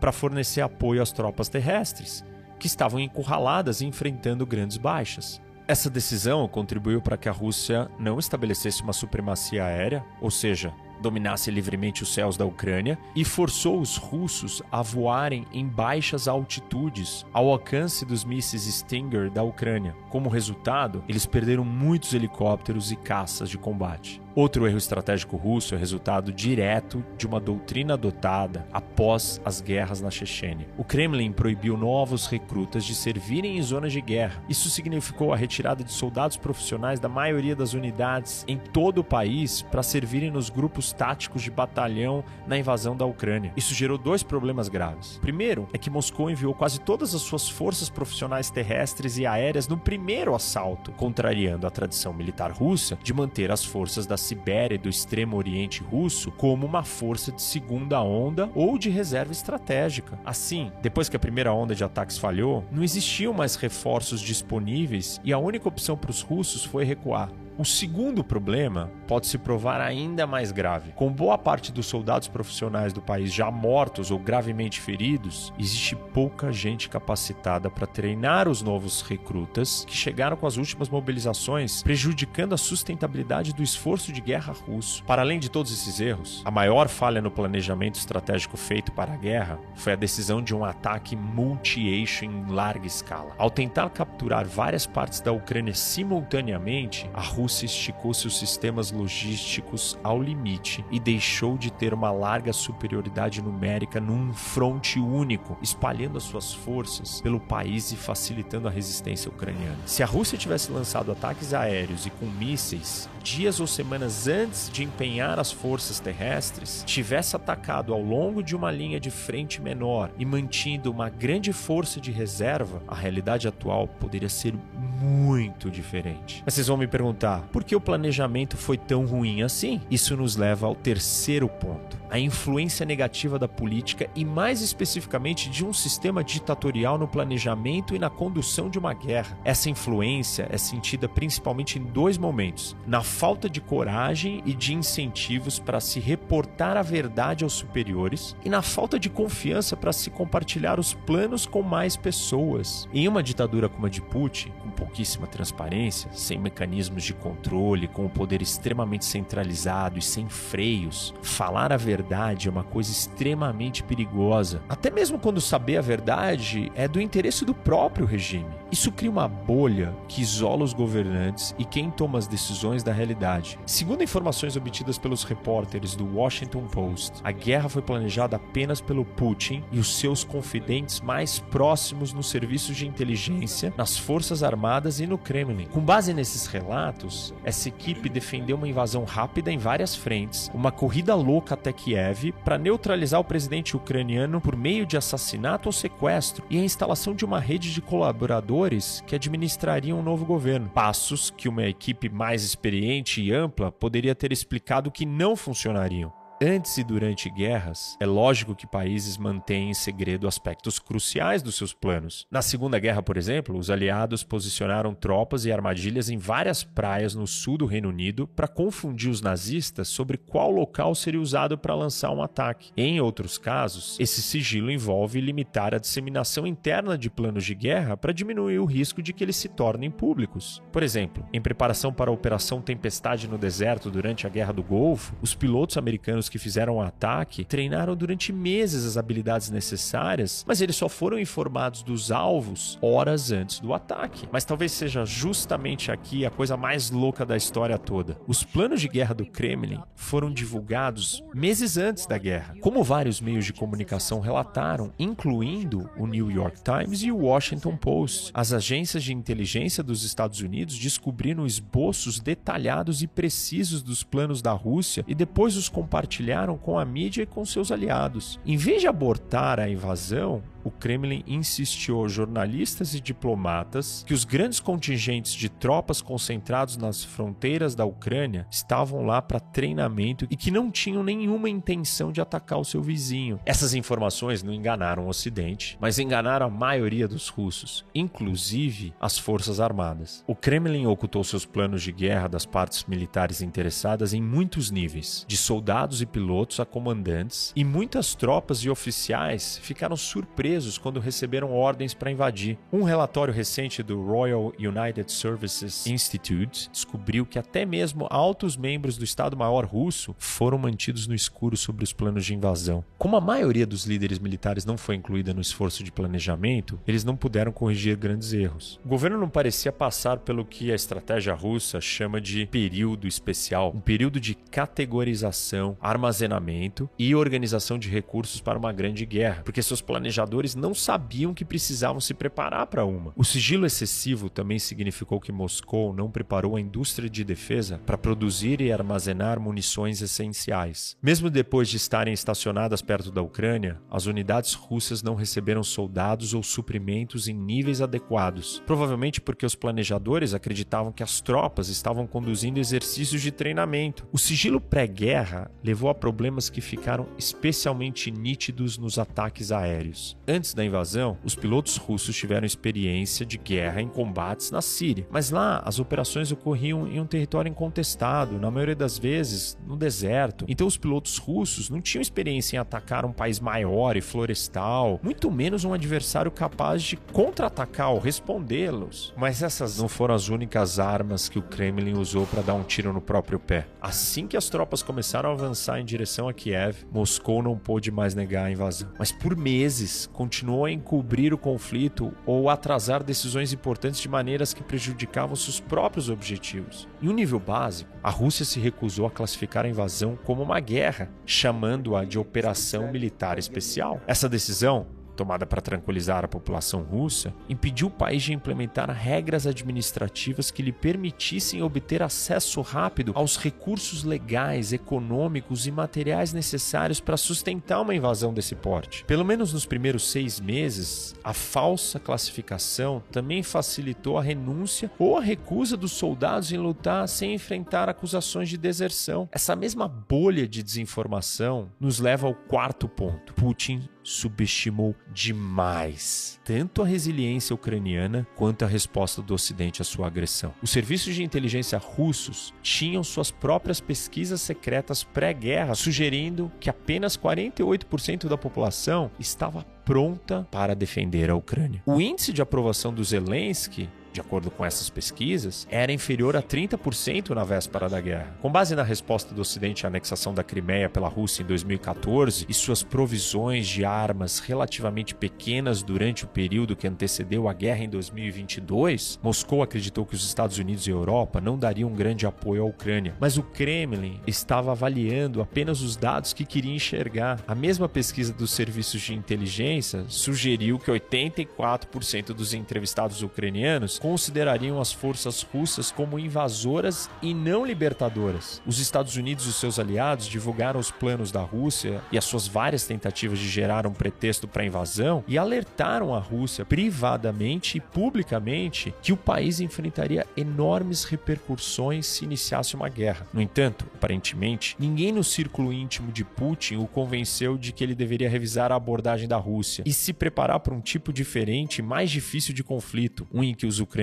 para 0.00 0.12
fornecer 0.12 0.60
apoio 0.60 1.02
às 1.02 1.12
tropas 1.12 1.48
terrestres, 1.48 2.24
que 2.58 2.66
estavam 2.66 3.00
encurraladas 3.00 3.80
e 3.80 3.86
enfrentando 3.86 4.46
grandes 4.46 4.76
baixas. 4.76 5.40
Essa 5.66 5.90
decisão 5.90 6.48
contribuiu 6.48 7.02
para 7.02 7.18
que 7.18 7.28
a 7.28 7.32
Rússia 7.32 7.90
não 7.98 8.18
estabelecesse 8.18 8.82
uma 8.82 8.92
supremacia 8.92 9.64
aérea, 9.64 10.04
ou 10.20 10.30
seja, 10.30 10.72
dominasse 11.00 11.50
livremente 11.50 12.02
os 12.02 12.12
céus 12.12 12.36
da 12.36 12.44
Ucrânia, 12.44 12.98
e 13.14 13.24
forçou 13.24 13.80
os 13.80 13.96
russos 13.96 14.62
a 14.70 14.82
voarem 14.82 15.46
em 15.52 15.66
baixas 15.66 16.28
altitudes 16.28 17.24
ao 17.32 17.50
alcance 17.50 18.04
dos 18.04 18.24
mísseis 18.24 18.62
Stinger 18.62 19.30
da 19.30 19.42
Ucrânia. 19.42 19.94
Como 20.08 20.28
resultado, 20.28 21.02
eles 21.08 21.26
perderam 21.26 21.64
muitos 21.64 22.14
helicópteros 22.14 22.90
e 22.92 22.96
caças 22.96 23.48
de 23.48 23.58
combate. 23.58 24.20
Outro 24.34 24.66
erro 24.66 24.78
estratégico 24.78 25.36
russo 25.36 25.74
é 25.74 25.78
resultado 25.78 26.32
direto 26.32 27.04
de 27.16 27.26
uma 27.26 27.40
doutrina 27.40 27.94
adotada 27.94 28.66
após 28.72 29.40
as 29.44 29.60
guerras 29.60 30.00
na 30.00 30.10
Chechênia. 30.10 30.68
O 30.76 30.84
Kremlin 30.84 31.32
proibiu 31.32 31.76
novos 31.76 32.26
recrutas 32.26 32.84
de 32.84 32.94
servirem 32.94 33.58
em 33.58 33.62
zonas 33.62 33.92
de 33.92 34.00
guerra. 34.00 34.42
Isso 34.48 34.70
significou 34.70 35.32
a 35.32 35.36
retirada 35.36 35.82
de 35.82 35.90
soldados 35.90 36.36
profissionais 36.36 37.00
da 37.00 37.08
maioria 37.08 37.56
das 37.56 37.72
unidades 37.72 38.44
em 38.46 38.58
todo 38.58 38.98
o 38.98 39.04
país 39.04 39.62
para 39.62 39.82
servirem 39.82 40.30
nos 40.30 40.50
grupos 40.50 40.92
táticos 40.92 41.42
de 41.42 41.50
batalhão 41.50 42.22
na 42.46 42.58
invasão 42.58 42.96
da 42.96 43.06
Ucrânia. 43.06 43.52
Isso 43.56 43.74
gerou 43.74 43.98
dois 43.98 44.22
problemas 44.22 44.68
graves. 44.68 45.18
Primeiro 45.20 45.66
é 45.72 45.78
que 45.78 45.90
Moscou 45.90 46.30
enviou 46.30 46.54
quase 46.54 46.80
todas 46.80 47.14
as 47.14 47.22
suas 47.22 47.48
forças 47.48 47.88
profissionais 47.88 48.50
terrestres 48.50 49.18
e 49.18 49.26
aéreas 49.26 49.66
no 49.66 49.78
primeiro 49.78 50.34
assalto, 50.34 50.92
contrariando 50.92 51.66
a 51.66 51.70
tradição 51.70 52.12
militar 52.12 52.52
russa 52.52 52.98
de 53.02 53.12
manter 53.12 53.50
as 53.50 53.64
forças 53.64 54.06
da 54.06 54.17
Sibéria 54.18 54.74
e 54.74 54.78
do 54.78 54.88
extremo 54.88 55.36
oriente 55.36 55.82
russo 55.82 56.30
como 56.32 56.66
uma 56.66 56.82
força 56.82 57.32
de 57.32 57.42
segunda 57.42 58.02
onda 58.02 58.50
ou 58.54 58.78
de 58.78 58.90
reserva 58.90 59.32
estratégica. 59.32 60.18
Assim, 60.24 60.70
depois 60.82 61.08
que 61.08 61.16
a 61.16 61.20
primeira 61.20 61.52
onda 61.52 61.74
de 61.74 61.84
ataques 61.84 62.18
falhou, 62.18 62.64
não 62.70 62.82
existiam 62.82 63.32
mais 63.32 63.56
reforços 63.56 64.20
disponíveis 64.20 65.20
e 65.24 65.32
a 65.32 65.38
única 65.38 65.68
opção 65.68 65.96
para 65.96 66.10
os 66.10 66.22
russos 66.22 66.64
foi 66.64 66.84
recuar. 66.84 67.30
O 67.58 67.64
segundo 67.64 68.22
problema 68.22 68.88
pode 69.08 69.26
se 69.26 69.36
provar 69.36 69.80
ainda 69.80 70.28
mais 70.28 70.52
grave. 70.52 70.92
Com 70.92 71.10
boa 71.10 71.36
parte 71.36 71.72
dos 71.72 71.86
soldados 71.86 72.28
profissionais 72.28 72.92
do 72.92 73.02
país 73.02 73.34
já 73.34 73.50
mortos 73.50 74.12
ou 74.12 74.18
gravemente 74.20 74.80
feridos, 74.80 75.52
existe 75.58 75.96
pouca 75.96 76.52
gente 76.52 76.88
capacitada 76.88 77.68
para 77.68 77.84
treinar 77.84 78.46
os 78.46 78.62
novos 78.62 79.02
recrutas 79.02 79.84
que 79.84 79.96
chegaram 79.96 80.36
com 80.36 80.46
as 80.46 80.56
últimas 80.56 80.88
mobilizações, 80.88 81.82
prejudicando 81.82 82.52
a 82.52 82.56
sustentabilidade 82.56 83.52
do 83.52 83.64
esforço 83.64 84.12
de 84.12 84.20
guerra 84.20 84.52
russo. 84.52 85.02
Para 85.02 85.22
além 85.22 85.40
de 85.40 85.50
todos 85.50 85.72
esses 85.72 85.98
erros, 85.98 86.42
a 86.44 86.52
maior 86.52 86.86
falha 86.86 87.20
no 87.20 87.28
planejamento 87.28 87.96
estratégico 87.96 88.56
feito 88.56 88.92
para 88.92 89.14
a 89.14 89.16
guerra 89.16 89.58
foi 89.74 89.94
a 89.94 89.96
decisão 89.96 90.40
de 90.40 90.54
um 90.54 90.64
ataque 90.64 91.16
multi-eixo 91.16 92.24
em 92.24 92.46
larga 92.48 92.86
escala. 92.86 93.34
Ao 93.36 93.50
tentar 93.50 93.90
capturar 93.90 94.46
várias 94.46 94.86
partes 94.86 95.20
da 95.20 95.32
Ucrânia 95.32 95.74
simultaneamente, 95.74 97.10
a 97.12 97.20
Rússia 97.20 97.47
Rússia 97.48 97.64
esticou 97.64 98.12
seus 98.12 98.38
sistemas 98.38 98.92
logísticos 98.92 99.98
ao 100.04 100.22
limite 100.22 100.84
e 100.90 101.00
deixou 101.00 101.56
de 101.56 101.72
ter 101.72 101.94
uma 101.94 102.10
larga 102.10 102.52
superioridade 102.52 103.40
numérica 103.40 103.98
num 103.98 104.34
fronte 104.34 105.00
único, 105.00 105.56
espalhando 105.62 106.18
as 106.18 106.24
suas 106.24 106.52
forças 106.52 107.22
pelo 107.22 107.40
país 107.40 107.90
e 107.90 107.96
facilitando 107.96 108.68
a 108.68 108.70
resistência 108.70 109.30
ucraniana. 109.30 109.78
Se 109.86 110.02
a 110.02 110.06
Rússia 110.06 110.36
tivesse 110.36 110.70
lançado 110.70 111.10
ataques 111.10 111.54
aéreos 111.54 112.04
e 112.04 112.10
com 112.10 112.26
mísseis 112.26 113.08
dias 113.22 113.60
ou 113.60 113.66
semanas 113.66 114.26
antes 114.26 114.70
de 114.70 114.84
empenhar 114.84 115.38
as 115.38 115.52
forças 115.52 116.00
terrestres, 116.00 116.82
tivesse 116.86 117.36
atacado 117.36 117.92
ao 117.92 118.00
longo 118.00 118.42
de 118.42 118.56
uma 118.56 118.70
linha 118.70 119.00
de 119.00 119.10
frente 119.10 119.60
menor 119.60 120.10
e 120.18 120.24
mantido 120.24 120.90
uma 120.90 121.10
grande 121.10 121.52
força 121.52 122.00
de 122.00 122.10
reserva, 122.10 122.82
a 122.86 122.94
realidade 122.94 123.48
atual 123.48 123.86
poderia 123.86 124.28
ser 124.28 124.54
muito 125.00 125.70
diferente. 125.70 126.42
Mas 126.44 126.54
vocês 126.54 126.66
vão 126.66 126.76
me 126.76 126.86
perguntar, 126.86 127.42
por 127.52 127.64
que 127.64 127.76
o 127.76 127.80
planejamento 127.80 128.56
foi 128.56 128.76
tão 128.76 129.04
ruim 129.04 129.42
assim? 129.42 129.80
Isso 129.90 130.16
nos 130.16 130.36
leva 130.36 130.66
ao 130.66 130.74
terceiro 130.74 131.48
ponto 131.48 131.96
a 132.10 132.18
influência 132.18 132.84
negativa 132.86 133.38
da 133.38 133.48
política 133.48 134.08
e, 134.14 134.24
mais 134.24 134.60
especificamente, 134.62 135.50
de 135.50 135.64
um 135.64 135.72
sistema 135.72 136.24
ditatorial 136.24 136.98
no 136.98 137.06
planejamento 137.06 137.94
e 137.94 137.98
na 137.98 138.10
condução 138.10 138.70
de 138.70 138.78
uma 138.78 138.94
guerra. 138.94 139.38
Essa 139.44 139.70
influência 139.70 140.48
é 140.50 140.56
sentida 140.56 141.08
principalmente 141.08 141.78
em 141.78 141.82
dois 141.82 142.16
momentos: 142.16 142.76
na 142.86 143.02
falta 143.02 143.48
de 143.48 143.60
coragem 143.60 144.42
e 144.44 144.54
de 144.54 144.74
incentivos 144.74 145.58
para 145.58 145.80
se 145.80 146.00
reportar 146.00 146.76
a 146.76 146.82
verdade 146.82 147.44
aos 147.44 147.52
superiores 147.52 148.34
e 148.44 148.48
na 148.48 148.62
falta 148.62 148.98
de 148.98 149.10
confiança 149.10 149.76
para 149.76 149.92
se 149.92 150.10
compartilhar 150.10 150.80
os 150.80 150.94
planos 150.94 151.46
com 151.46 151.62
mais 151.62 151.96
pessoas. 151.96 152.88
Em 152.92 153.06
uma 153.06 153.22
ditadura 153.22 153.68
como 153.68 153.86
a 153.86 153.90
de 153.90 154.00
Putin, 154.00 154.52
com 154.62 154.70
pouquíssima 154.70 155.26
transparência, 155.26 156.10
sem 156.12 156.38
mecanismos 156.38 157.04
de 157.04 157.12
controle, 157.12 157.88
com 157.88 158.06
o 158.06 158.10
poder 158.10 158.40
extremamente 158.40 159.04
centralizado 159.04 159.98
e 159.98 160.02
sem 160.02 160.28
freios, 160.28 161.14
falar 161.22 161.72
a 161.72 161.76
verdade 161.76 161.97
verdade 161.98 162.46
é 162.46 162.50
uma 162.50 162.62
coisa 162.62 162.92
extremamente 162.92 163.82
perigosa. 163.82 164.62
Até 164.68 164.88
mesmo 164.88 165.18
quando 165.18 165.40
saber 165.40 165.78
a 165.78 165.80
verdade 165.80 166.70
é 166.76 166.86
do 166.86 167.00
interesse 167.00 167.44
do 167.44 167.52
próprio 167.52 168.06
regime. 168.06 168.46
Isso 168.70 168.92
cria 168.92 169.10
uma 169.10 169.26
bolha 169.26 169.96
que 170.08 170.20
isola 170.20 170.62
os 170.62 170.74
governantes 170.74 171.54
e 171.58 171.64
quem 171.64 171.90
toma 171.90 172.18
as 172.18 172.26
decisões 172.26 172.82
da 172.82 172.92
realidade. 172.92 173.58
Segundo 173.64 174.04
informações 174.04 174.56
obtidas 174.56 174.98
pelos 174.98 175.24
repórteres 175.24 175.94
do 175.96 176.18
Washington 176.18 176.66
Post, 176.66 177.20
a 177.24 177.32
guerra 177.32 177.70
foi 177.70 177.80
planejada 177.80 178.36
apenas 178.36 178.78
pelo 178.78 179.06
Putin 179.06 179.64
e 179.72 179.78
os 179.78 179.96
seus 179.96 180.22
confidentes 180.22 181.00
mais 181.00 181.38
próximos 181.38 182.12
nos 182.12 182.28
serviços 182.28 182.76
de 182.76 182.86
inteligência, 182.86 183.72
nas 183.74 183.96
forças 183.96 184.42
armadas 184.42 185.00
e 185.00 185.06
no 185.06 185.16
Kremlin. 185.16 185.66
Com 185.72 185.80
base 185.80 186.12
nesses 186.12 186.46
relatos, 186.46 187.32
essa 187.44 187.70
equipe 187.70 188.10
defendeu 188.10 188.56
uma 188.56 188.68
invasão 188.68 189.04
rápida 189.04 189.50
em 189.50 189.56
várias 189.56 189.96
frentes, 189.96 190.50
uma 190.52 190.70
corrida 190.70 191.14
louca 191.14 191.54
até 191.54 191.72
Kiev 191.72 192.32
para 192.44 192.58
neutralizar 192.58 193.18
o 193.18 193.24
presidente 193.24 193.74
ucraniano 193.78 194.42
por 194.42 194.54
meio 194.54 194.84
de 194.84 194.98
assassinato 194.98 195.70
ou 195.70 195.72
sequestro 195.72 196.44
e 196.50 196.58
a 196.58 196.62
instalação 196.62 197.14
de 197.14 197.24
uma 197.24 197.40
rede 197.40 197.72
de 197.72 197.80
colaboradores 197.80 198.57
que 199.06 199.14
administrariam 199.14 199.98
um 199.98 200.02
novo 200.02 200.24
governo. 200.24 200.68
Passos 200.70 201.30
que 201.30 201.48
uma 201.48 201.64
equipe 201.64 202.08
mais 202.08 202.42
experiente 202.42 203.22
e 203.22 203.32
ampla 203.32 203.70
poderia 203.70 204.14
ter 204.14 204.32
explicado 204.32 204.90
que 204.90 205.06
não 205.06 205.36
funcionariam. 205.36 206.17
Antes 206.40 206.78
e 206.78 206.84
durante 206.84 207.28
guerras, 207.28 207.96
é 207.98 208.06
lógico 208.06 208.54
que 208.54 208.64
países 208.64 209.18
mantêm 209.18 209.70
em 209.70 209.74
segredo 209.74 210.28
aspectos 210.28 210.78
cruciais 210.78 211.42
dos 211.42 211.56
seus 211.56 211.72
planos. 211.72 212.28
Na 212.30 212.42
Segunda 212.42 212.78
Guerra, 212.78 213.02
por 213.02 213.16
exemplo, 213.16 213.58
os 213.58 213.70
aliados 213.70 214.22
posicionaram 214.22 214.94
tropas 214.94 215.44
e 215.44 215.50
armadilhas 215.50 216.08
em 216.08 216.16
várias 216.16 216.62
praias 216.62 217.12
no 217.12 217.26
sul 217.26 217.58
do 217.58 217.66
Reino 217.66 217.88
Unido 217.88 218.28
para 218.28 218.46
confundir 218.46 219.10
os 219.10 219.20
nazistas 219.20 219.88
sobre 219.88 220.16
qual 220.16 220.52
local 220.52 220.94
seria 220.94 221.20
usado 221.20 221.58
para 221.58 221.74
lançar 221.74 222.12
um 222.12 222.22
ataque. 222.22 222.70
Em 222.76 223.00
outros 223.00 223.36
casos, 223.36 223.98
esse 223.98 224.22
sigilo 224.22 224.70
envolve 224.70 225.20
limitar 225.20 225.74
a 225.74 225.78
disseminação 225.78 226.46
interna 226.46 226.96
de 226.96 227.10
planos 227.10 227.44
de 227.44 227.54
guerra 227.56 227.96
para 227.96 228.12
diminuir 228.12 228.60
o 228.60 228.64
risco 228.64 229.02
de 229.02 229.12
que 229.12 229.24
eles 229.24 229.34
se 229.34 229.48
tornem 229.48 229.90
públicos. 229.90 230.62
Por 230.70 230.84
exemplo, 230.84 231.26
em 231.32 231.40
preparação 231.40 231.92
para 231.92 232.12
a 232.12 232.14
Operação 232.14 232.62
Tempestade 232.62 233.26
no 233.26 233.36
deserto 233.36 233.90
durante 233.90 234.24
a 234.24 234.30
Guerra 234.30 234.52
do 234.52 234.62
Golfo, 234.62 235.16
os 235.20 235.34
pilotos 235.34 235.76
americanos 235.76 236.27
que 236.28 236.38
fizeram 236.38 236.76
o 236.76 236.80
ataque 236.80 237.44
treinaram 237.44 237.96
durante 237.96 238.32
meses 238.32 238.84
as 238.84 238.96
habilidades 238.96 239.50
necessárias, 239.50 240.44
mas 240.46 240.60
eles 240.60 240.76
só 240.76 240.88
foram 240.88 241.18
informados 241.18 241.82
dos 241.82 242.10
alvos 242.10 242.78
horas 242.82 243.30
antes 243.30 243.60
do 243.60 243.72
ataque. 243.72 244.28
Mas 244.30 244.44
talvez 244.44 244.72
seja 244.72 245.04
justamente 245.04 245.90
aqui 245.90 246.24
a 246.24 246.30
coisa 246.30 246.56
mais 246.56 246.90
louca 246.90 247.24
da 247.24 247.36
história 247.36 247.78
toda. 247.78 248.18
Os 248.26 248.44
planos 248.44 248.80
de 248.80 248.88
guerra 248.88 249.14
do 249.14 249.26
Kremlin 249.26 249.80
foram 249.94 250.32
divulgados 250.32 251.22
meses 251.34 251.76
antes 251.76 252.06
da 252.06 252.18
guerra, 252.18 252.54
como 252.60 252.82
vários 252.84 253.20
meios 253.20 253.44
de 253.44 253.52
comunicação 253.52 254.20
relataram, 254.20 254.92
incluindo 254.98 255.88
o 255.96 256.06
New 256.06 256.30
York 256.30 256.58
Times 256.62 257.02
e 257.02 257.10
o 257.10 257.18
Washington 257.18 257.76
Post. 257.76 258.30
As 258.34 258.52
agências 258.52 259.02
de 259.02 259.12
inteligência 259.12 259.82
dos 259.82 260.04
Estados 260.04 260.40
Unidos 260.40 260.78
descobriram 260.78 261.46
esboços 261.46 262.20
detalhados 262.20 263.02
e 263.02 263.06
precisos 263.06 263.82
dos 263.82 264.02
planos 264.02 264.42
da 264.42 264.52
Rússia 264.52 265.04
e 265.06 265.14
depois 265.14 265.56
os 265.56 265.68
compartilharam 265.68 266.17
compartilharam 266.18 266.58
com 266.58 266.78
a 266.78 266.84
mídia 266.84 267.22
e 267.22 267.26
com 267.26 267.44
seus 267.44 267.70
aliados. 267.70 268.38
Em 268.44 268.56
vez 268.56 268.80
de 268.80 268.88
abortar 268.88 269.60
a 269.60 269.68
invasão, 269.68 270.42
o 270.68 270.70
Kremlin 270.70 271.24
insistiu 271.26 271.98
aos 271.98 272.12
jornalistas 272.12 272.94
e 272.94 273.00
diplomatas 273.00 274.04
que 274.06 274.12
os 274.12 274.24
grandes 274.24 274.60
contingentes 274.60 275.32
de 275.32 275.48
tropas 275.48 276.02
concentrados 276.02 276.76
nas 276.76 277.02
fronteiras 277.02 277.74
da 277.74 277.86
Ucrânia 277.86 278.46
estavam 278.50 279.06
lá 279.06 279.22
para 279.22 279.40
treinamento 279.40 280.26
e 280.30 280.36
que 280.36 280.50
não 280.50 280.70
tinham 280.70 281.02
nenhuma 281.02 281.48
intenção 281.48 282.12
de 282.12 282.20
atacar 282.20 282.58
o 282.58 282.64
seu 282.64 282.82
vizinho. 282.82 283.40
Essas 283.46 283.72
informações 283.72 284.42
não 284.42 284.52
enganaram 284.52 285.06
o 285.06 285.08
Ocidente, 285.08 285.78
mas 285.80 285.98
enganaram 285.98 286.46
a 286.46 286.50
maioria 286.50 287.08
dos 287.08 287.28
russos, 287.28 287.82
inclusive 287.94 288.92
as 289.00 289.18
forças 289.18 289.60
armadas. 289.60 290.22
O 290.26 290.34
Kremlin 290.34 290.84
ocultou 290.84 291.24
seus 291.24 291.46
planos 291.46 291.82
de 291.82 291.92
guerra 291.92 292.28
das 292.28 292.44
partes 292.44 292.84
militares 292.84 293.40
interessadas 293.40 294.12
em 294.12 294.20
muitos 294.20 294.70
níveis, 294.70 295.24
de 295.26 295.36
soldados 295.38 296.02
e 296.02 296.06
pilotos 296.06 296.60
a 296.60 296.66
comandantes, 296.66 297.54
e 297.56 297.64
muitas 297.64 298.14
tropas 298.14 298.58
e 298.58 298.68
oficiais 298.68 299.58
ficaram 299.62 299.96
surpresos 299.96 300.57
surpresos 300.58 300.78
quando 300.78 301.00
receberam 301.00 301.52
ordens 301.52 301.94
para 301.94 302.10
invadir. 302.10 302.58
Um 302.72 302.82
relatório 302.82 303.32
recente 303.32 303.82
do 303.82 304.02
Royal 304.02 304.52
United 304.58 305.10
Services 305.10 305.86
Institute 305.86 306.68
descobriu 306.70 307.24
que 307.24 307.38
até 307.38 307.64
mesmo 307.64 308.06
altos 308.10 308.56
membros 308.56 308.96
do 308.96 309.04
Estado-Maior 309.04 309.64
russo 309.64 310.14
foram 310.18 310.58
mantidos 310.58 311.06
no 311.06 311.14
escuro 311.14 311.56
sobre 311.56 311.84
os 311.84 311.92
planos 311.92 312.24
de 312.24 312.34
invasão. 312.34 312.84
Como 312.98 313.16
a 313.16 313.20
maioria 313.20 313.66
dos 313.66 313.84
líderes 313.84 314.18
militares 314.18 314.64
não 314.64 314.76
foi 314.76 314.96
incluída 314.96 315.32
no 315.32 315.40
esforço 315.40 315.84
de 315.84 315.92
planejamento, 315.92 316.78
eles 316.86 317.04
não 317.04 317.16
puderam 317.16 317.52
corrigir 317.52 317.96
grandes 317.96 318.32
erros. 318.32 318.80
O 318.84 318.88
governo 318.88 319.18
não 319.18 319.28
parecia 319.28 319.72
passar 319.72 320.18
pelo 320.18 320.44
que 320.44 320.72
a 320.72 320.74
estratégia 320.74 321.34
russa 321.34 321.80
chama 321.80 322.20
de 322.20 322.46
período 322.46 323.06
especial, 323.06 323.72
um 323.74 323.80
período 323.80 324.18
de 324.18 324.34
categorização, 324.34 325.76
armazenamento 325.80 326.88
e 326.98 327.14
organização 327.14 327.78
de 327.78 327.88
recursos 327.88 328.40
para 328.40 328.58
uma 328.58 328.72
grande 328.72 329.06
guerra, 329.06 329.42
porque 329.44 329.62
seus 329.62 329.80
planejadores 329.80 330.37
não 330.54 330.74
sabiam 330.74 331.34
que 331.34 331.44
precisavam 331.44 332.00
se 332.00 332.14
preparar 332.14 332.66
para 332.66 332.84
uma. 332.84 333.12
O 333.16 333.24
sigilo 333.24 333.66
excessivo 333.66 334.30
também 334.30 334.58
significou 334.58 335.20
que 335.20 335.32
Moscou 335.32 335.92
não 335.92 336.10
preparou 336.10 336.56
a 336.56 336.60
indústria 336.60 337.08
de 337.08 337.24
defesa 337.24 337.80
para 337.84 337.98
produzir 337.98 338.60
e 338.60 338.72
armazenar 338.72 339.40
munições 339.40 340.00
essenciais. 340.02 340.96
Mesmo 341.02 341.30
depois 341.30 341.68
de 341.68 341.76
estarem 341.76 342.14
estacionadas 342.14 342.82
perto 342.82 343.10
da 343.10 343.22
Ucrânia, 343.22 343.80
as 343.90 344.06
unidades 344.06 344.54
russas 344.54 345.02
não 345.02 345.14
receberam 345.14 345.62
soldados 345.62 346.34
ou 346.34 346.42
suprimentos 346.42 347.28
em 347.28 347.34
níveis 347.34 347.80
adequados, 347.80 348.62
provavelmente 348.66 349.20
porque 349.20 349.46
os 349.46 349.54
planejadores 349.54 350.34
acreditavam 350.34 350.92
que 350.92 351.02
as 351.02 351.20
tropas 351.20 351.68
estavam 351.68 352.06
conduzindo 352.06 352.60
exercícios 352.60 353.22
de 353.22 353.30
treinamento. 353.30 354.06
O 354.12 354.18
sigilo 354.18 354.60
pré-guerra 354.60 355.50
levou 355.62 355.90
a 355.90 355.94
problemas 355.94 356.48
que 356.50 356.60
ficaram 356.60 357.08
especialmente 357.18 358.10
nítidos 358.10 358.78
nos 358.78 358.98
ataques 358.98 359.52
aéreos. 359.52 360.16
Antes 360.30 360.52
da 360.52 360.62
invasão, 360.62 361.16
os 361.24 361.34
pilotos 361.34 361.78
russos 361.78 362.14
tiveram 362.14 362.44
experiência 362.44 363.24
de 363.24 363.38
guerra 363.38 363.80
em 363.80 363.88
combates 363.88 364.50
na 364.50 364.60
Síria, 364.60 365.06
mas 365.10 365.30
lá 365.30 365.62
as 365.64 365.78
operações 365.78 366.30
ocorriam 366.30 366.86
em 366.86 367.00
um 367.00 367.06
território 367.06 367.48
incontestado, 367.48 368.38
na 368.38 368.50
maioria 368.50 368.76
das 368.76 368.98
vezes 368.98 369.56
no 369.66 369.74
deserto. 369.74 370.44
Então 370.46 370.66
os 370.66 370.76
pilotos 370.76 371.16
russos 371.16 371.70
não 371.70 371.80
tinham 371.80 372.02
experiência 372.02 372.56
em 372.56 372.58
atacar 372.58 373.06
um 373.06 373.12
país 373.12 373.40
maior 373.40 373.96
e 373.96 374.02
florestal, 374.02 375.00
muito 375.02 375.30
menos 375.30 375.64
um 375.64 375.72
adversário 375.72 376.30
capaz 376.30 376.82
de 376.82 376.98
contra-atacar 377.10 377.92
ou 377.92 377.98
respondê-los. 377.98 379.14
Mas 379.16 379.42
essas 379.42 379.78
não 379.78 379.88
foram 379.88 380.14
as 380.14 380.28
únicas 380.28 380.78
armas 380.78 381.30
que 381.30 381.38
o 381.38 381.42
Kremlin 381.42 381.96
usou 381.96 382.26
para 382.26 382.42
dar 382.42 382.52
um 382.52 382.64
tiro 382.64 382.92
no 382.92 383.00
próprio 383.00 383.40
pé. 383.40 383.66
Assim 383.80 384.26
que 384.26 384.36
as 384.36 384.50
tropas 384.50 384.82
começaram 384.82 385.30
a 385.30 385.32
avançar 385.32 385.80
em 385.80 385.86
direção 385.86 386.28
a 386.28 386.34
Kiev, 386.34 386.84
Moscou 386.92 387.42
não 387.42 387.56
pôde 387.56 387.90
mais 387.90 388.14
negar 388.14 388.44
a 388.44 388.50
invasão. 388.50 388.90
Mas 388.98 389.10
por 389.10 389.34
meses 389.34 390.06
continuou 390.18 390.64
a 390.64 390.72
encobrir 390.72 391.32
o 391.32 391.38
conflito 391.38 392.12
ou 392.26 392.50
atrasar 392.50 393.04
decisões 393.04 393.52
importantes 393.52 394.00
de 394.00 394.08
maneiras 394.08 394.52
que 394.52 394.64
prejudicavam 394.64 395.36
seus 395.36 395.60
próprios 395.60 396.10
objetivos. 396.10 396.88
Em 397.00 397.08
um 397.08 397.12
nível 397.12 397.38
básico, 397.38 397.96
a 398.02 398.10
Rússia 398.10 398.44
se 398.44 398.58
recusou 398.58 399.06
a 399.06 399.12
classificar 399.12 399.64
a 399.64 399.68
invasão 399.68 400.18
como 400.24 400.42
uma 400.42 400.58
guerra, 400.58 401.08
chamando-a 401.24 402.04
de 402.04 402.18
operação 402.18 402.90
militar 402.90 403.38
especial. 403.38 404.00
Essa 404.08 404.28
decisão 404.28 404.88
tomada 405.18 405.44
para 405.44 405.60
tranquilizar 405.60 406.24
a 406.24 406.28
população 406.28 406.82
russa, 406.82 407.34
impediu 407.48 407.88
o 407.88 407.90
país 407.90 408.22
de 408.22 408.32
implementar 408.32 408.88
regras 408.88 409.48
administrativas 409.48 410.52
que 410.52 410.62
lhe 410.62 410.70
permitissem 410.70 411.60
obter 411.60 412.04
acesso 412.04 412.60
rápido 412.60 413.10
aos 413.16 413.36
recursos 413.36 414.04
legais, 414.04 414.72
econômicos 414.72 415.66
e 415.66 415.72
materiais 415.72 416.32
necessários 416.32 417.00
para 417.00 417.16
sustentar 417.16 417.80
uma 417.80 417.96
invasão 417.96 418.32
desse 418.32 418.54
porte. 418.54 419.04
Pelo 419.06 419.24
menos 419.24 419.52
nos 419.52 419.66
primeiros 419.66 420.08
seis 420.08 420.38
meses, 420.38 421.16
a 421.24 421.32
falsa 421.32 421.98
classificação 421.98 423.02
também 423.10 423.42
facilitou 423.42 424.18
a 424.18 424.22
renúncia 424.22 424.88
ou 425.00 425.18
a 425.18 425.20
recusa 425.20 425.76
dos 425.76 425.90
soldados 425.90 426.52
em 426.52 426.58
lutar 426.58 427.08
sem 427.08 427.34
enfrentar 427.34 427.88
acusações 427.88 428.48
de 428.48 428.56
deserção. 428.56 429.28
Essa 429.32 429.56
mesma 429.56 429.88
bolha 429.88 430.46
de 430.46 430.62
desinformação 430.62 431.70
nos 431.80 431.98
leva 431.98 432.28
ao 432.28 432.34
quarto 432.34 432.88
ponto. 432.88 433.34
Putin 433.34 433.88
subestimou 434.08 434.94
demais 435.12 436.38
tanto 436.48 436.80
a 436.80 436.86
resiliência 436.86 437.52
ucraniana 437.52 438.26
quanto 438.34 438.64
a 438.64 438.68
resposta 438.68 439.20
do 439.20 439.34
Ocidente 439.34 439.82
à 439.82 439.84
sua 439.84 440.06
agressão. 440.06 440.54
Os 440.62 440.70
serviços 440.70 441.14
de 441.14 441.22
inteligência 441.22 441.76
russos 441.76 442.54
tinham 442.62 443.04
suas 443.04 443.30
próprias 443.30 443.82
pesquisas 443.82 444.40
secretas 444.40 445.04
pré-guerra, 445.04 445.74
sugerindo 445.74 446.50
que 446.58 446.70
apenas 446.70 447.18
48% 447.18 448.28
da 448.28 448.38
população 448.38 449.10
estava 449.18 449.62
pronta 449.84 450.48
para 450.50 450.74
defender 450.74 451.28
a 451.28 451.34
Ucrânia. 451.34 451.82
O 451.84 452.00
índice 452.00 452.32
de 452.32 452.40
aprovação 452.40 452.94
do 452.94 453.04
Zelensky 453.04 453.90
de 454.18 454.20
acordo 454.20 454.50
com 454.50 454.64
essas 454.64 454.90
pesquisas, 454.90 455.66
era 455.70 455.92
inferior 455.92 456.36
a 456.36 456.42
30% 456.42 457.30
na 457.30 457.44
véspera 457.44 457.88
da 457.88 458.00
guerra. 458.00 458.34
Com 458.42 458.50
base 458.50 458.74
na 458.74 458.82
resposta 458.82 459.32
do 459.32 459.40
Ocidente 459.40 459.86
à 459.86 459.88
anexação 459.88 460.34
da 460.34 460.42
Crimeia 460.42 460.90
pela 460.90 461.08
Rússia 461.08 461.44
em 461.44 461.46
2014 461.46 462.44
e 462.48 462.52
suas 462.52 462.82
provisões 462.82 463.68
de 463.68 463.84
armas 463.84 464.40
relativamente 464.40 465.14
pequenas 465.14 465.84
durante 465.84 466.24
o 466.24 466.28
período 466.28 466.74
que 466.74 466.88
antecedeu 466.88 467.48
a 467.48 467.52
guerra 467.52 467.84
em 467.84 467.88
2022, 467.88 469.20
Moscou 469.22 469.62
acreditou 469.62 470.04
que 470.04 470.16
os 470.16 470.26
Estados 470.26 470.58
Unidos 470.58 470.88
e 470.88 470.90
Europa 470.90 471.40
não 471.40 471.56
dariam 471.56 471.92
grande 471.92 472.26
apoio 472.26 472.62
à 472.62 472.66
Ucrânia, 472.66 473.14
mas 473.20 473.38
o 473.38 473.42
Kremlin 473.44 474.20
estava 474.26 474.72
avaliando 474.72 475.40
apenas 475.40 475.80
os 475.80 475.94
dados 475.94 476.32
que 476.32 476.44
queria 476.44 476.74
enxergar. 476.74 477.40
A 477.46 477.54
mesma 477.54 477.88
pesquisa 477.88 478.32
dos 478.32 478.50
serviços 478.50 479.00
de 479.00 479.14
inteligência 479.14 480.04
sugeriu 480.08 480.76
que 480.76 480.90
84% 480.90 482.32
dos 482.32 482.52
entrevistados 482.52 483.22
ucranianos 483.22 484.00
considerariam 484.08 484.80
as 484.80 484.90
forças 484.90 485.42
russas 485.42 485.92
como 485.92 486.18
invasoras 486.18 487.10
e 487.20 487.34
não 487.34 487.62
libertadoras. 487.62 488.62
Os 488.66 488.78
Estados 488.78 489.16
Unidos 489.16 489.44
e 489.44 489.52
seus 489.52 489.78
aliados 489.78 490.26
divulgaram 490.26 490.80
os 490.80 490.90
planos 490.90 491.30
da 491.30 491.42
Rússia 491.42 492.00
e 492.10 492.16
as 492.16 492.24
suas 492.24 492.48
várias 492.48 492.86
tentativas 492.86 493.38
de 493.38 493.46
gerar 493.46 493.86
um 493.86 493.92
pretexto 493.92 494.48
para 494.48 494.62
a 494.62 494.66
invasão 494.66 495.22
e 495.28 495.36
alertaram 495.36 496.14
a 496.14 496.18
Rússia 496.18 496.64
privadamente 496.64 497.76
e 497.76 497.80
publicamente 497.82 498.94
que 499.02 499.12
o 499.12 499.16
país 499.16 499.60
enfrentaria 499.60 500.26
enormes 500.34 501.04
repercussões 501.04 502.06
se 502.06 502.24
iniciasse 502.24 502.74
uma 502.74 502.88
guerra. 502.88 503.26
No 503.30 503.42
entanto, 503.42 503.84
aparentemente, 503.94 504.74
ninguém 504.78 505.12
no 505.12 505.22
círculo 505.22 505.70
íntimo 505.70 506.10
de 506.10 506.24
Putin 506.24 506.76
o 506.76 506.86
convenceu 506.86 507.58
de 507.58 507.72
que 507.72 507.84
ele 507.84 507.94
deveria 507.94 508.30
revisar 508.30 508.72
a 508.72 508.76
abordagem 508.76 509.28
da 509.28 509.36
Rússia 509.36 509.82
e 509.84 509.92
se 509.92 510.14
preparar 510.14 510.60
para 510.60 510.72
um 510.72 510.80
tipo 510.80 511.12
diferente 511.12 511.80
e 511.80 511.82
mais 511.82 512.10
difícil 512.10 512.54
de 512.54 512.64
conflito, 512.64 513.28
um 513.30 513.44
em 513.44 513.54
que 513.54 513.66
os 513.66 513.80
ucranianos 513.80 513.97